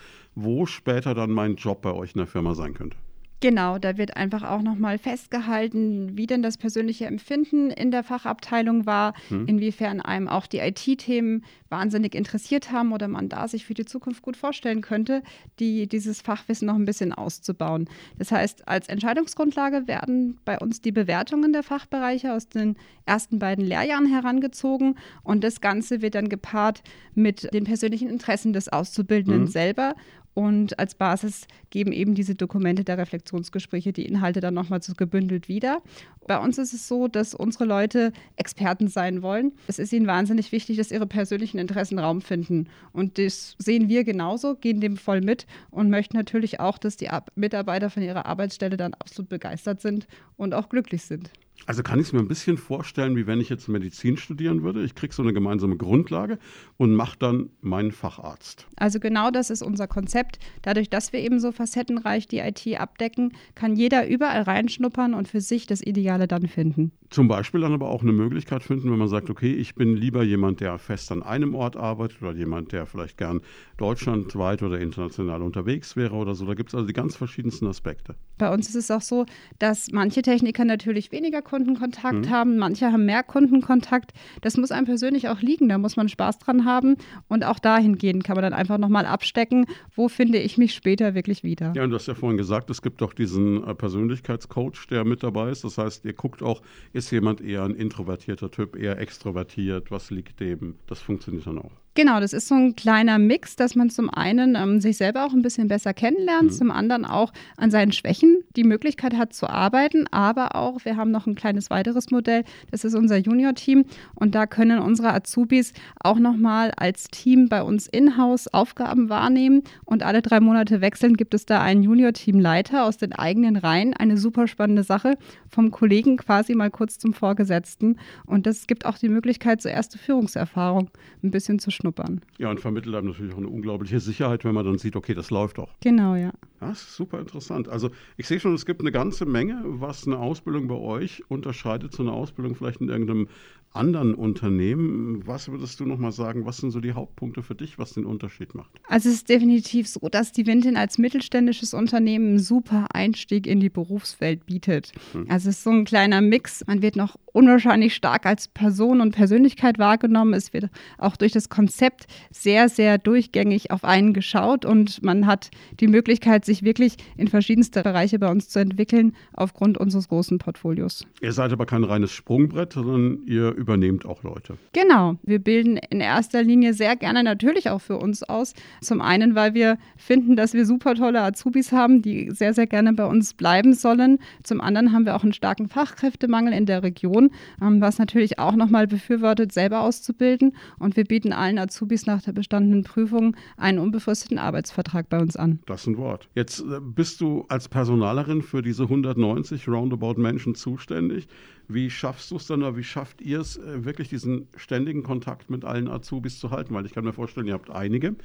wo 0.43 0.65
später 0.65 1.13
dann 1.13 1.31
mein 1.31 1.55
Job 1.55 1.81
bei 1.81 1.93
euch 1.93 2.13
in 2.13 2.19
der 2.19 2.27
Firma 2.27 2.55
sein 2.55 2.73
könnte. 2.73 2.97
Genau, 3.41 3.79
da 3.79 3.97
wird 3.97 4.17
einfach 4.17 4.43
auch 4.43 4.61
nochmal 4.61 4.97
festgehalten, 4.97 6.17
wie 6.17 6.27
denn 6.27 6.41
das 6.41 6.57
persönliche 6.57 7.05
Empfinden 7.05 7.71
in 7.71 7.89
der 7.89 8.03
Fachabteilung 8.03 8.85
war, 8.85 9.13
hm. 9.29 9.47
inwiefern 9.47 10.01
einem 10.01 10.27
auch 10.27 10.45
die 10.45 10.57
IT-Themen 10.57 11.45
wahnsinnig 11.69 12.15
interessiert 12.15 12.73
haben 12.73 12.91
oder 12.91 13.07
man 13.07 13.29
da 13.29 13.47
sich 13.47 13.65
für 13.65 13.73
die 13.73 13.85
Zukunft 13.85 14.23
gut 14.23 14.35
vorstellen 14.35 14.81
könnte, 14.81 15.23
die, 15.59 15.87
dieses 15.87 16.21
Fachwissen 16.21 16.65
noch 16.65 16.75
ein 16.75 16.83
bisschen 16.83 17.13
auszubauen. 17.13 17.87
Das 18.17 18.33
heißt, 18.33 18.67
als 18.67 18.89
Entscheidungsgrundlage 18.89 19.87
werden 19.87 20.37
bei 20.43 20.59
uns 20.59 20.81
die 20.81 20.91
Bewertungen 20.91 21.53
der 21.53 21.63
Fachbereiche 21.63 22.33
aus 22.33 22.49
den 22.49 22.75
ersten 23.05 23.39
beiden 23.39 23.63
Lehrjahren 23.63 24.07
herangezogen 24.07 24.95
und 25.23 25.45
das 25.45 25.61
Ganze 25.61 26.01
wird 26.01 26.15
dann 26.15 26.27
gepaart 26.27 26.81
mit 27.15 27.53
den 27.53 27.63
persönlichen 27.63 28.09
Interessen 28.09 28.51
des 28.51 28.67
Auszubildenden 28.67 29.43
hm. 29.43 29.47
selber 29.47 29.95
und 30.39 30.79
als 30.79 30.95
Basis 30.95 31.47
geben 31.69 31.91
eben 31.91 32.15
diese 32.15 32.33
Dokumente 32.33 32.85
der 32.85 32.97
Reflexionsgespräche 32.97 33.91
die 33.91 34.05
Inhalte 34.05 34.39
dann 34.39 34.53
nochmal 34.53 34.81
so 34.81 34.93
gebündelt 34.93 35.49
wieder. 35.49 35.81
Bei 36.27 36.39
uns 36.39 36.57
ist 36.57 36.71
es 36.71 36.87
so, 36.87 37.09
dass 37.09 37.35
unsere 37.35 37.65
Leute 37.65 38.13
Experten 38.37 38.87
sein 38.87 39.21
wollen. 39.21 39.51
Es 39.67 39.79
ist 39.79 39.91
ihnen 39.91 40.07
wahnsinnig 40.07 40.53
wichtig, 40.53 40.77
dass 40.77 40.91
ihre 40.91 41.07
persönlichen 41.07 41.57
Interessen 41.57 41.99
Raum 41.99 42.21
finden. 42.21 42.69
Und 42.93 43.17
das 43.17 43.57
sehen 43.57 43.89
wir 43.89 44.05
genauso, 44.05 44.55
gehen 44.55 44.79
dem 44.79 44.95
voll 44.95 45.19
mit 45.19 45.45
und 45.71 45.89
möchten 45.89 46.15
natürlich 46.15 46.61
auch, 46.61 46.77
dass 46.77 46.95
die 46.95 47.09
Mitarbeiter 47.35 47.89
von 47.89 48.01
ihrer 48.01 48.25
Arbeitsstelle 48.25 48.77
dann 48.77 48.93
absolut 48.93 49.27
begeistert 49.27 49.81
sind 49.81 50.07
und 50.37 50.53
auch 50.53 50.69
glücklich 50.69 51.01
sind. 51.01 51.31
Also 51.65 51.83
kann 51.83 51.99
ich 51.99 52.07
es 52.07 52.13
mir 52.13 52.19
ein 52.19 52.27
bisschen 52.27 52.57
vorstellen, 52.57 53.15
wie 53.15 53.27
wenn 53.27 53.39
ich 53.39 53.49
jetzt 53.49 53.67
Medizin 53.67 54.17
studieren 54.17 54.63
würde. 54.63 54.83
Ich 54.83 54.95
kriege 54.95 55.13
so 55.13 55.21
eine 55.21 55.33
gemeinsame 55.33 55.77
Grundlage 55.77 56.39
und 56.77 56.93
mache 56.93 57.17
dann 57.19 57.49
meinen 57.61 57.91
Facharzt. 57.91 58.65
Also 58.75 58.99
genau 58.99 59.29
das 59.31 59.49
ist 59.49 59.61
unser 59.61 59.87
Konzept. 59.87 60.39
Dadurch, 60.61 60.89
dass 60.89 61.13
wir 61.13 61.19
eben 61.19 61.39
so 61.39 61.51
facettenreich 61.51 62.27
die 62.27 62.39
IT 62.39 62.65
abdecken, 62.79 63.33
kann 63.55 63.75
jeder 63.75 64.07
überall 64.07 64.41
reinschnuppern 64.41 65.13
und 65.13 65.27
für 65.27 65.41
sich 65.41 65.67
das 65.67 65.81
Ideale 65.81 66.27
dann 66.27 66.47
finden. 66.47 66.91
Zum 67.09 67.27
Beispiel 67.27 67.61
dann 67.61 67.73
aber 67.73 67.89
auch 67.89 68.03
eine 68.03 68.11
Möglichkeit 68.11 68.61
finden, 68.61 68.91
wenn 68.91 68.99
man 68.99 69.07
sagt, 69.07 69.31
okay, 69.31 69.53
ich 69.53 69.73
bin 69.73 69.95
lieber 69.95 70.23
jemand, 70.23 70.61
der 70.61 70.77
fest 70.77 71.11
an 71.11 71.23
einem 71.23 71.55
Ort 71.55 71.75
arbeitet 71.75 72.21
oder 72.21 72.33
jemand, 72.33 72.71
der 72.71 72.85
vielleicht 72.85 73.17
gern 73.17 73.41
deutschlandweit 73.77 74.61
oder 74.61 74.79
international 74.79 75.41
unterwegs 75.41 75.95
wäre 75.95 76.15
oder 76.15 76.35
so. 76.35 76.45
Da 76.45 76.53
gibt 76.53 76.69
es 76.69 76.75
also 76.75 76.85
die 76.85 76.93
ganz 76.93 77.15
verschiedensten 77.15 77.65
Aspekte. 77.65 78.15
Bei 78.37 78.53
uns 78.53 78.69
ist 78.69 78.75
es 78.75 78.91
auch 78.91 79.01
so, 79.01 79.25
dass 79.57 79.91
manche 79.91 80.21
Techniker 80.21 80.65
natürlich 80.65 81.11
weniger 81.11 81.41
Kundenkontakt 81.49 82.25
mhm. 82.25 82.29
haben, 82.29 82.57
manche 82.57 82.91
haben 82.91 83.05
mehr 83.05 83.23
Kundenkontakt. 83.23 84.11
Das 84.41 84.57
muss 84.57 84.71
einem 84.71 84.85
persönlich 84.85 85.29
auch 85.29 85.41
liegen, 85.41 85.69
da 85.69 85.77
muss 85.77 85.95
man 85.95 86.09
Spaß 86.09 86.39
dran 86.39 86.65
haben 86.65 86.95
und 87.27 87.43
auch 87.43 87.59
dahingehend 87.59 88.23
kann 88.23 88.35
man 88.35 88.43
dann 88.43 88.53
einfach 88.53 88.77
nochmal 88.77 89.05
abstecken, 89.05 89.65
wo 89.95 90.07
finde 90.07 90.37
ich 90.37 90.57
mich 90.57 90.73
später 90.73 91.15
wirklich 91.15 91.43
wieder. 91.43 91.73
Ja, 91.75 91.83
und 91.83 91.89
du 91.89 91.95
hast 91.95 92.07
ja 92.07 92.13
vorhin 92.13 92.37
gesagt, 92.37 92.69
es 92.69 92.81
gibt 92.81 93.01
doch 93.01 93.13
diesen 93.13 93.63
äh, 93.63 93.73
Persönlichkeitscoach, 93.73 94.87
der 94.89 95.05
mit 95.05 95.23
dabei 95.23 95.49
ist. 95.49 95.63
Das 95.63 95.77
heißt, 95.77 96.05
ihr 96.05 96.13
guckt 96.13 96.43
auch, 96.43 96.61
ist 96.93 97.11
jemand 97.11 97.41
eher 97.41 97.63
ein 97.63 97.75
introvertierter 97.75 98.51
Typ, 98.51 98.75
eher 98.75 98.99
extrovertiert? 98.99 99.91
Was 99.91 100.11
liegt 100.11 100.39
dem? 100.39 100.75
Das 100.87 100.99
funktioniert 100.99 101.47
dann 101.47 101.57
auch. 101.57 101.71
Genau, 101.95 102.19
das 102.19 102.33
ist 102.33 102.47
so 102.47 102.55
ein 102.55 102.75
kleiner 102.75 103.17
Mix, 103.17 103.55
dass 103.55 103.75
man 103.75 103.89
zum 103.89 104.09
einen 104.09 104.55
ähm, 104.55 104.79
sich 104.79 104.97
selber 104.97 105.25
auch 105.25 105.33
ein 105.33 105.41
bisschen 105.41 105.67
besser 105.67 105.93
kennenlernt, 105.93 106.51
mhm. 106.51 106.55
zum 106.55 106.71
anderen 106.71 107.03
auch 107.03 107.33
an 107.57 107.71
seinen 107.71 107.91
Schwächen 107.91 108.43
die 108.55 108.63
Möglichkeit 108.63 109.17
hat 109.17 109.33
zu 109.33 109.49
arbeiten, 109.49 110.05
aber 110.11 110.55
auch, 110.55 110.85
wir 110.85 110.95
haben 110.97 111.11
noch 111.11 111.25
ein 111.25 111.35
kleines 111.35 111.69
weiteres 111.69 112.11
Modell, 112.11 112.43
das 112.71 112.85
ist 112.85 112.93
unser 112.95 113.17
Junior-Team. 113.17 113.85
Und 114.15 114.35
da 114.35 114.45
können 114.45 114.79
unsere 114.79 115.13
Azubis 115.13 115.73
auch 115.99 116.19
nochmal 116.19 116.71
als 116.77 117.05
Team 117.05 117.49
bei 117.49 117.63
uns 117.63 117.87
in-house 117.87 118.47
Aufgaben 118.53 119.09
wahrnehmen. 119.09 119.63
Und 119.83 120.03
alle 120.03 120.21
drei 120.21 120.39
Monate 120.39 120.81
wechseln 120.81 121.17
gibt 121.17 121.33
es 121.33 121.45
da 121.45 121.61
einen 121.61 121.83
Junior-Teamleiter 121.83 122.85
aus 122.85 122.97
den 122.97 123.13
eigenen 123.13 123.55
Reihen, 123.55 123.93
eine 123.93 124.17
super 124.17 124.47
spannende 124.47 124.83
Sache, 124.83 125.17
vom 125.49 125.71
Kollegen 125.71 126.17
quasi 126.17 126.53
mal 126.55 126.69
kurz 126.69 126.99
zum 126.99 127.13
Vorgesetzten. 127.13 127.97
Und 128.25 128.45
das 128.45 128.67
gibt 128.67 128.85
auch 128.85 128.97
die 128.97 129.09
Möglichkeit, 129.09 129.61
so 129.61 129.69
erste 129.69 129.97
Führungserfahrung 129.97 130.91
ein 131.23 131.31
bisschen 131.31 131.59
zu 131.59 131.71
reinschnuppern. 131.79 132.21
Ja, 132.37 132.49
und 132.49 132.59
vermittelt 132.59 132.95
einem 132.95 133.07
natürlich 133.07 133.33
auch 133.33 133.37
eine 133.37 133.47
unglaubliche 133.47 133.99
Sicherheit, 133.99 134.43
wenn 134.43 134.53
man 134.53 134.65
dann 134.65 134.77
sieht, 134.77 134.95
okay, 134.95 135.13
das 135.13 135.29
läuft 135.29 135.59
auch. 135.59 135.69
Genau, 135.81 136.15
ja. 136.15 136.31
Das 136.59 136.81
ist 136.81 136.95
super 136.95 137.19
interessant. 137.19 137.69
Also 137.69 137.89
ich 138.17 138.27
sehe 138.27 138.39
schon, 138.39 138.53
es 138.53 138.65
gibt 138.65 138.81
eine 138.81 138.91
ganze 138.91 139.25
Menge, 139.25 139.61
was 139.63 140.05
eine 140.05 140.19
Ausbildung 140.19 140.67
bei 140.67 140.75
euch 140.75 141.23
unterscheidet 141.29 141.93
zu 141.93 142.01
einer 142.01 142.13
Ausbildung 142.13 142.55
vielleicht 142.55 142.81
in 142.81 142.89
irgendeinem 142.89 143.27
anderen 143.71 144.15
Unternehmen. 144.15 145.25
Was 145.27 145.47
würdest 145.47 145.79
du 145.79 145.85
noch 145.85 145.99
mal 145.99 146.11
sagen, 146.11 146.45
was 146.45 146.57
sind 146.57 146.71
so 146.71 146.79
die 146.79 146.93
Hauptpunkte 146.93 147.43
für 147.43 147.53
dich, 147.53 147.77
was 147.77 147.93
den 147.93 148.05
Unterschied 148.05 148.55
macht? 148.55 148.71
Also 148.87 149.09
es 149.09 149.15
ist 149.15 149.29
definitiv 149.29 149.87
so, 149.87 149.99
dass 150.09 150.31
die 150.31 150.47
Vintin 150.47 150.75
als 150.75 150.97
mittelständisches 150.97 151.73
Unternehmen 151.75 152.29
einen 152.29 152.39
super 152.39 152.87
Einstieg 152.93 153.45
in 153.45 153.59
die 153.59 153.69
Berufswelt 153.69 154.45
bietet. 154.47 154.91
Hm. 155.11 155.27
Also 155.29 155.49
es 155.49 155.57
ist 155.57 155.63
so 155.63 155.69
ein 155.69 155.85
kleiner 155.85 156.19
Mix. 156.19 156.65
Man 156.65 156.81
wird 156.81 156.95
noch 156.95 157.15
unwahrscheinlich 157.31 157.93
stark 157.93 158.25
als 158.25 158.47
Person 158.47 159.01
und 159.01 159.11
Persönlichkeit 159.11 159.77
wahrgenommen. 159.77 160.33
Es 160.33 160.51
wird 160.51 160.69
auch 160.97 161.15
durch 161.15 161.31
das 161.31 161.47
Konzept 161.47 161.68
sehr, 161.69 162.69
sehr 162.69 162.97
durchgängig 162.97 163.71
auf 163.71 163.83
einen 163.83 164.13
geschaut 164.13 164.65
und 164.65 165.03
man 165.03 165.25
hat 165.25 165.49
die 165.79 165.87
Möglichkeit, 165.87 166.45
sich 166.45 166.63
wirklich 166.63 166.97
in 167.17 167.27
verschiedenste 167.27 167.83
Bereiche 167.83 168.19
bei 168.19 168.29
uns 168.29 168.49
zu 168.49 168.59
entwickeln 168.59 169.15
aufgrund 169.33 169.77
unseres 169.77 170.07
großen 170.09 170.37
Portfolios. 170.37 171.05
Ihr 171.21 171.33
seid 171.33 171.51
aber 171.51 171.65
kein 171.65 171.83
reines 171.83 172.11
Sprungbrett, 172.11 172.73
sondern 172.73 173.19
ihr 173.25 173.51
übernehmt 173.51 174.05
auch 174.05 174.23
Leute. 174.23 174.57
Genau. 174.73 175.17
Wir 175.23 175.39
bilden 175.39 175.77
in 175.89 176.01
erster 176.01 176.43
Linie 176.43 176.73
sehr 176.73 176.95
gerne 176.95 177.23
natürlich 177.23 177.69
auch 177.69 177.79
für 177.79 177.97
uns 177.97 178.23
aus. 178.23 178.53
Zum 178.81 179.01
einen, 179.01 179.35
weil 179.35 179.53
wir 179.53 179.77
finden, 179.97 180.35
dass 180.35 180.53
wir 180.53 180.65
super 180.65 180.95
tolle 180.95 181.21
Azubis 181.21 181.71
haben, 181.71 182.01
die 182.01 182.31
sehr, 182.31 182.53
sehr 182.53 182.67
gerne 182.67 182.93
bei 182.93 183.05
uns 183.05 183.33
bleiben 183.33 183.73
sollen. 183.73 184.19
Zum 184.43 184.61
anderen 184.61 184.91
haben 184.93 185.05
wir 185.05 185.15
auch 185.15 185.23
einen 185.23 185.33
starken 185.33 185.67
Fachkräftemangel 185.67 186.53
in 186.53 186.65
der 186.65 186.83
Region, 186.83 187.31
ähm, 187.61 187.81
was 187.81 187.99
natürlich 187.99 188.39
auch 188.39 188.55
nochmal 188.55 188.87
befürwortet, 188.87 189.51
selber 189.51 189.81
auszubilden. 189.81 190.53
Und 190.79 190.95
wir 190.95 191.03
bieten 191.03 191.33
allen 191.33 191.58
Azubis 191.61 192.05
nach 192.05 192.21
der 192.21 192.33
bestandenen 192.33 192.83
Prüfung 192.83 193.35
einen 193.57 193.79
unbefristeten 193.79 194.37
Arbeitsvertrag 194.37 195.09
bei 195.09 195.19
uns 195.19 195.35
an. 195.35 195.59
Das 195.65 195.81
ist 195.81 195.87
ein 195.87 195.97
Wort. 195.97 196.29
Jetzt 196.35 196.61
äh, 196.61 196.79
bist 196.81 197.21
du 197.21 197.45
als 197.49 197.69
Personalerin 197.69 198.41
für 198.41 198.61
diese 198.61 198.83
190 198.83 199.67
Roundabout 199.67 200.15
Menschen 200.15 200.55
zuständig. 200.55 201.27
Wie 201.71 201.91
schaffst 201.91 202.31
du 202.31 202.37
es 202.37 202.47
dann 202.47 202.63
oder 202.63 202.75
wie 202.77 202.83
schafft 202.83 203.21
ihr 203.21 203.39
es, 203.39 203.57
äh, 203.57 203.85
wirklich 203.85 204.09
diesen 204.09 204.47
ständigen 204.55 205.03
Kontakt 205.03 205.51
mit 205.51 205.63
allen 205.65 205.87
Azubis 205.87 206.39
zu 206.39 206.49
halten? 206.49 206.73
Weil 206.73 206.85
ich 206.87 206.93
kann 206.93 207.03
mir 207.03 207.13
vorstellen, 207.13 207.45
ihr 207.45 207.53
habt 207.53 207.69
einige, 207.69 208.15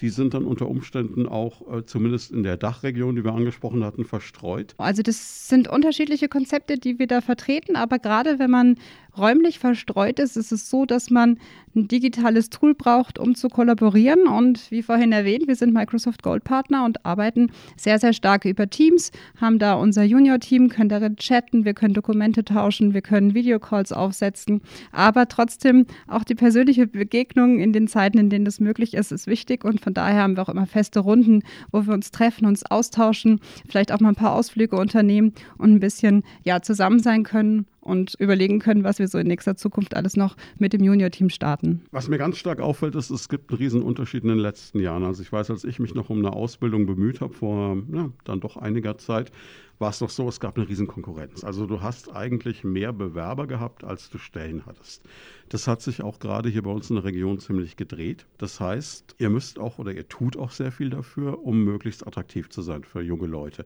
die 0.00 0.08
sind 0.08 0.34
dann 0.34 0.44
unter 0.44 0.68
Umständen 0.68 1.28
auch 1.28 1.62
äh, 1.72 1.86
zumindest 1.86 2.32
in 2.32 2.42
der 2.42 2.56
Dachregion, 2.56 3.14
die 3.14 3.24
wir 3.24 3.32
angesprochen 3.32 3.84
hatten, 3.84 4.04
verstreut. 4.04 4.74
Also 4.78 5.02
das 5.02 5.48
sind 5.48 5.68
unterschiedliche 5.68 6.28
Konzepte, 6.28 6.76
die 6.76 6.98
wir 6.98 7.06
da 7.06 7.20
vertreten, 7.20 7.76
aber 7.76 8.00
gerade 8.00 8.40
wenn 8.40 8.50
man 8.50 8.76
räumlich 9.18 9.58
verstreut 9.58 10.18
ist, 10.18 10.36
ist 10.36 10.52
es 10.52 10.70
so, 10.70 10.86
dass 10.86 11.10
man 11.10 11.38
ein 11.74 11.88
digitales 11.88 12.50
Tool 12.50 12.74
braucht, 12.74 13.18
um 13.18 13.34
zu 13.34 13.48
kollaborieren. 13.48 14.26
Und 14.26 14.70
wie 14.70 14.82
vorhin 14.82 15.12
erwähnt, 15.12 15.46
wir 15.46 15.56
sind 15.56 15.72
Microsoft 15.72 16.22
Gold 16.22 16.44
Partner 16.44 16.84
und 16.84 17.04
arbeiten 17.04 17.50
sehr, 17.76 17.98
sehr 17.98 18.12
stark 18.12 18.44
über 18.44 18.68
Teams, 18.68 19.10
haben 19.40 19.58
da 19.58 19.74
unser 19.74 20.02
Junior-Team, 20.02 20.68
können 20.68 20.88
darin 20.88 21.16
chatten, 21.16 21.64
wir 21.64 21.74
können 21.74 21.94
Dokumente 21.94 22.44
tauschen, 22.44 22.94
wir 22.94 23.02
können 23.02 23.34
Videocalls 23.34 23.92
aufsetzen. 23.92 24.60
Aber 24.92 25.28
trotzdem 25.28 25.86
auch 26.06 26.24
die 26.24 26.34
persönliche 26.34 26.86
Begegnung 26.86 27.60
in 27.60 27.72
den 27.72 27.88
Zeiten, 27.88 28.18
in 28.18 28.30
denen 28.30 28.44
das 28.44 28.60
möglich 28.60 28.94
ist, 28.94 29.12
ist 29.12 29.26
wichtig. 29.26 29.64
Und 29.64 29.80
von 29.80 29.94
daher 29.94 30.22
haben 30.22 30.36
wir 30.36 30.42
auch 30.42 30.48
immer 30.48 30.66
feste 30.66 31.00
Runden, 31.00 31.42
wo 31.70 31.86
wir 31.86 31.94
uns 31.94 32.10
treffen, 32.10 32.46
uns 32.46 32.64
austauschen, 32.64 33.40
vielleicht 33.68 33.92
auch 33.92 34.00
mal 34.00 34.10
ein 34.10 34.14
paar 34.14 34.34
Ausflüge 34.34 34.76
unternehmen 34.76 35.32
und 35.58 35.72
ein 35.72 35.80
bisschen 35.80 36.22
ja, 36.44 36.60
zusammen 36.60 37.00
sein 37.00 37.22
können 37.22 37.66
und 37.88 38.14
überlegen 38.18 38.60
können, 38.60 38.84
was 38.84 38.98
wir 38.98 39.08
so 39.08 39.18
in 39.18 39.26
nächster 39.26 39.56
Zukunft 39.56 39.96
alles 39.96 40.16
noch 40.16 40.36
mit 40.58 40.72
dem 40.72 40.84
Junior-Team 40.84 41.30
starten. 41.30 41.82
Was 41.90 42.08
mir 42.08 42.18
ganz 42.18 42.36
stark 42.36 42.60
auffällt, 42.60 42.94
ist, 42.94 43.10
es 43.10 43.28
gibt 43.28 43.50
einen 43.50 43.58
riesen 43.58 43.82
Unterschied 43.82 44.22
in 44.22 44.28
den 44.28 44.38
letzten 44.38 44.78
Jahren. 44.80 45.04
Also 45.04 45.22
ich 45.22 45.32
weiß, 45.32 45.50
als 45.50 45.64
ich 45.64 45.78
mich 45.78 45.94
noch 45.94 46.10
um 46.10 46.18
eine 46.18 46.32
Ausbildung 46.32 46.86
bemüht 46.86 47.20
habe, 47.20 47.32
vor 47.32 47.78
ja, 47.92 48.10
dann 48.24 48.40
doch 48.40 48.56
einiger 48.56 48.98
Zeit, 48.98 49.32
war 49.78 49.90
es 49.90 50.00
doch 50.00 50.10
so, 50.10 50.28
es 50.28 50.40
gab 50.40 50.56
eine 50.56 50.68
riesen 50.68 50.86
Konkurrenz. 50.86 51.44
Also 51.44 51.66
du 51.66 51.80
hast 51.80 52.14
eigentlich 52.14 52.64
mehr 52.64 52.92
Bewerber 52.92 53.46
gehabt, 53.46 53.84
als 53.84 54.10
du 54.10 54.18
Stellen 54.18 54.66
hattest. 54.66 55.02
Das 55.48 55.66
hat 55.66 55.82
sich 55.82 56.02
auch 56.02 56.18
gerade 56.18 56.48
hier 56.48 56.62
bei 56.62 56.70
uns 56.70 56.90
in 56.90 56.96
der 56.96 57.04
Region 57.04 57.38
ziemlich 57.38 57.76
gedreht. 57.76 58.26
Das 58.38 58.60
heißt, 58.60 59.14
ihr 59.18 59.30
müsst 59.30 59.58
auch 59.58 59.78
oder 59.78 59.92
ihr 59.92 60.08
tut 60.08 60.36
auch 60.36 60.50
sehr 60.50 60.72
viel 60.72 60.90
dafür, 60.90 61.44
um 61.44 61.64
möglichst 61.64 62.06
attraktiv 62.06 62.50
zu 62.50 62.62
sein 62.62 62.84
für 62.84 63.00
junge 63.00 63.26
Leute. 63.26 63.64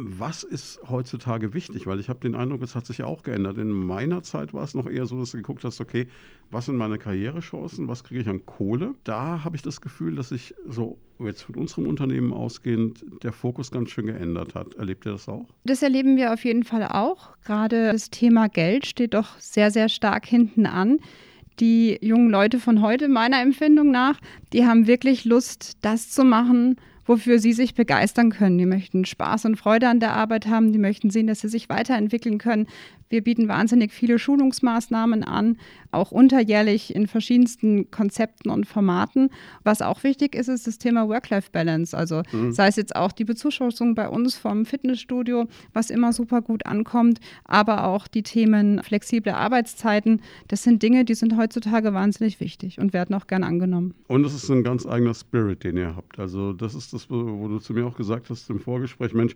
Was 0.00 0.44
ist 0.44 0.78
heutzutage 0.88 1.54
wichtig? 1.54 1.88
Weil 1.88 1.98
ich 1.98 2.08
habe 2.08 2.20
den 2.20 2.36
Eindruck, 2.36 2.62
es 2.62 2.76
hat 2.76 2.86
sich 2.86 2.98
ja 2.98 3.06
auch 3.06 3.24
geändert. 3.24 3.58
In 3.58 3.72
meiner 3.72 4.22
Zeit 4.22 4.54
war 4.54 4.62
es 4.62 4.72
noch 4.72 4.88
eher 4.88 5.06
so, 5.06 5.18
dass 5.18 5.32
du 5.32 5.38
geguckt 5.38 5.64
hast, 5.64 5.80
okay, 5.80 6.06
was 6.52 6.66
sind 6.66 6.76
meine 6.76 6.98
Karrierechancen, 6.98 7.88
was 7.88 8.04
kriege 8.04 8.20
ich 8.20 8.28
an 8.28 8.46
Kohle? 8.46 8.94
Da 9.02 9.42
habe 9.42 9.56
ich 9.56 9.62
das 9.62 9.80
Gefühl, 9.80 10.14
dass 10.14 10.28
sich 10.28 10.54
so 10.68 10.98
jetzt 11.18 11.42
von 11.42 11.56
unserem 11.56 11.88
Unternehmen 11.88 12.32
ausgehend 12.32 13.04
der 13.24 13.32
Fokus 13.32 13.72
ganz 13.72 13.90
schön 13.90 14.06
geändert 14.06 14.54
hat. 14.54 14.74
Erlebt 14.74 15.04
ihr 15.04 15.10
das 15.10 15.28
auch? 15.28 15.48
Das 15.64 15.82
erleben 15.82 16.16
wir 16.16 16.32
auf 16.32 16.44
jeden 16.44 16.62
Fall 16.62 16.84
auch. 16.86 17.36
Gerade 17.44 17.90
das 17.90 18.10
Thema 18.10 18.48
Geld 18.48 18.86
steht 18.86 19.14
doch 19.14 19.40
sehr, 19.40 19.72
sehr 19.72 19.88
stark 19.88 20.26
hinten 20.26 20.66
an 20.66 21.00
die 21.58 21.98
jungen 22.00 22.30
Leute 22.30 22.60
von 22.60 22.82
heute, 22.82 23.08
meiner 23.08 23.42
Empfindung 23.42 23.90
nach, 23.90 24.20
die 24.52 24.64
haben 24.64 24.86
wirklich 24.86 25.24
Lust, 25.24 25.78
das 25.82 26.08
zu 26.08 26.22
machen, 26.22 26.76
wofür 27.08 27.38
sie 27.38 27.52
sich 27.52 27.74
begeistern 27.74 28.30
können. 28.30 28.58
Die 28.58 28.66
möchten 28.66 29.04
Spaß 29.04 29.46
und 29.46 29.56
Freude 29.56 29.88
an 29.88 29.98
der 29.98 30.12
Arbeit 30.12 30.46
haben, 30.46 30.72
die 30.72 30.78
möchten 30.78 31.10
sehen, 31.10 31.26
dass 31.26 31.40
sie 31.40 31.48
sich 31.48 31.68
weiterentwickeln 31.68 32.38
können, 32.38 32.66
wir 33.10 33.22
bieten 33.22 33.48
wahnsinnig 33.48 33.92
viele 33.92 34.18
Schulungsmaßnahmen 34.18 35.24
an, 35.24 35.56
auch 35.90 36.10
unterjährlich 36.10 36.94
in 36.94 37.06
verschiedensten 37.06 37.90
Konzepten 37.90 38.50
und 38.50 38.66
Formaten. 38.66 39.30
Was 39.64 39.80
auch 39.80 40.02
wichtig 40.04 40.34
ist, 40.34 40.48
ist 40.48 40.66
das 40.66 40.78
Thema 40.78 41.08
Work-Life-Balance. 41.08 41.96
Also 41.96 42.22
mhm. 42.32 42.52
sei 42.52 42.68
es 42.68 42.76
jetzt 42.76 42.94
auch 42.94 43.12
die 43.12 43.24
Bezuschussung 43.24 43.94
bei 43.94 44.08
uns 44.08 44.36
vom 44.36 44.66
Fitnessstudio, 44.66 45.46
was 45.72 45.88
immer 45.88 46.12
super 46.12 46.42
gut 46.42 46.66
ankommt, 46.66 47.20
aber 47.44 47.86
auch 47.86 48.06
die 48.06 48.22
Themen 48.22 48.82
flexible 48.82 49.32
Arbeitszeiten. 49.32 50.20
Das 50.48 50.62
sind 50.62 50.82
Dinge, 50.82 51.06
die 51.06 51.14
sind 51.14 51.36
heutzutage 51.36 51.94
wahnsinnig 51.94 52.40
wichtig 52.40 52.78
und 52.78 52.92
werden 52.92 53.14
auch 53.14 53.26
gern 53.26 53.44
angenommen. 53.44 53.94
Und 54.08 54.24
es 54.24 54.34
ist 54.34 54.50
ein 54.50 54.62
ganz 54.62 54.84
eigener 54.84 55.14
Spirit, 55.14 55.64
den 55.64 55.78
ihr 55.78 55.96
habt. 55.96 56.18
Also 56.18 56.52
das 56.52 56.74
ist 56.74 56.92
das, 56.92 56.97
wo 57.08 57.48
du 57.48 57.58
zu 57.58 57.72
mir 57.72 57.86
auch 57.86 57.96
gesagt 57.96 58.30
hast 58.30 58.48
im 58.50 58.60
Vorgespräch, 58.60 59.14
Mensch, 59.14 59.34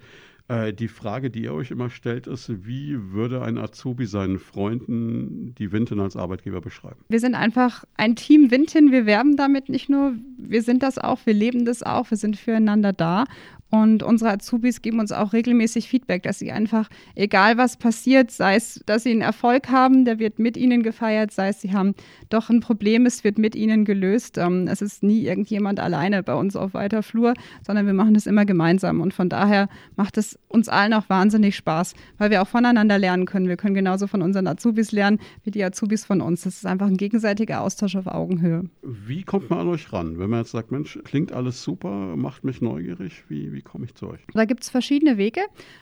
äh, 0.49 0.73
die 0.73 0.89
Frage, 0.89 1.31
die 1.31 1.45
ihr 1.45 1.55
euch 1.55 1.71
immer 1.71 1.89
stellt, 1.91 2.27
ist, 2.27 2.67
wie 2.67 3.13
würde 3.13 3.43
ein 3.43 3.59
Azubi 3.59 4.07
seinen 4.07 4.39
Freunden 4.39 5.55
die 5.57 5.73
Wintin 5.73 6.01
als 6.01 6.17
Arbeitgeber 6.17 6.61
beschreiben? 6.61 7.01
Wir 7.09 7.21
sind 7.21 7.35
einfach 7.35 7.85
ein 7.97 8.17
Team 8.17 8.51
Wintin. 8.51 8.91
Wir 8.91 9.07
werben 9.07 9.37
damit 9.37 9.69
nicht 9.69 9.89
nur, 9.89 10.15
wir 10.37 10.63
sind 10.63 10.83
das 10.83 10.99
auch, 10.99 11.21
wir 11.25 11.35
leben 11.35 11.65
das 11.65 11.83
auch, 11.83 12.11
wir 12.11 12.19
sind 12.19 12.37
füreinander 12.37 12.93
da. 12.93 13.25
Und 13.75 14.03
unsere 14.03 14.33
Azubis 14.33 14.83
geben 14.83 15.01
uns 15.01 15.13
auch 15.13 15.33
regelmäßig 15.33 15.89
Feedback, 15.89 16.25
dass 16.25 16.39
sie 16.39 16.53
einfach, 16.53 16.91
egal 17.15 17.57
was 17.57 17.79
passiert, 17.79 18.31
sei 18.31 18.57
es, 18.57 18.83
dass 18.85 19.05
sie 19.05 19.13
einen 19.13 19.23
Erfolg 19.23 19.71
haben, 19.71 20.05
der 20.05 20.19
wird 20.19 20.39
mit 20.39 20.59
ihnen 20.59 20.83
gefeiert, 20.83 21.31
sei 21.31 21.49
es, 21.49 21.63
sie 21.63 21.73
haben 21.73 21.95
doch 22.29 22.51
ein 22.51 22.61
Problem, 22.61 23.07
es 23.07 23.25
wird 23.25 23.39
mit 23.39 23.57
ihnen 23.57 23.87
gelöst. 23.87 24.37
Ähm, 24.37 24.69
es 24.69 24.83
ist 24.83 25.03
nie 25.03 25.23
irgendjemand 25.23 25.81
alleine 25.81 26.23
bei 26.23 26.35
uns 26.35 26.55
auf 26.55 26.75
weiter 26.75 27.03
Flur, 27.03 27.33
sondern 27.67 27.87
wir 27.87 27.95
machen 27.95 28.13
das 28.13 28.27
immer 28.27 28.45
gemeinsam. 28.45 29.01
Und 29.01 29.15
von 29.15 29.31
daher 29.31 29.71
macht 29.97 30.19
es 30.19 30.39
uns 30.49 30.69
allen 30.69 30.93
auch 30.93 31.09
wahnsinnig 31.09 31.57
Spaß, 31.57 31.95
weil 32.19 32.31
wir 32.31 32.43
auch 32.43 32.49
voneinander 32.49 32.99
lernen 32.99 33.25
können. 33.25 33.49
Wir 33.49 33.57
können 33.57 33.75
genauso 33.75 34.07
von 34.07 34.21
unseren 34.21 34.49
Azubis 34.49 34.93
lernen, 34.93 35.19
wie 35.45 35.51
die 35.51 35.65
Azubis 35.65 36.05
von 36.05 36.21
uns. 36.21 36.43
Das 36.43 36.57
ist 36.57 36.67
einfach 36.67 36.89
ein 36.89 36.99
gegenseitiger 36.99 37.63
Austausch 37.63 37.97
auf 37.97 38.07
Augenhöhe. 38.07 38.65
Wie 38.83 39.23
kommt 39.23 39.49
man 39.49 39.61
an 39.61 39.69
euch 39.69 39.95
ran? 39.95 40.19
Wenn 40.19 40.29
man 40.29 40.41
jetzt 40.41 40.51
sagt, 40.51 40.73
Mensch, 40.73 40.99
klingt 41.05 41.33
alles 41.33 41.63
super, 41.63 42.17
macht 42.17 42.45
mich 42.45 42.61
neugierig, 42.61 43.25
wie, 43.29 43.51
wie 43.55 43.62
komme 43.63 43.85
ich 43.85 43.95
zu 43.95 44.09
euch? 44.09 44.21
Da 44.35 44.45
gibt 44.45 44.63
es 44.63 44.71
verschiedene 44.71 45.17
Wege. 45.17 45.41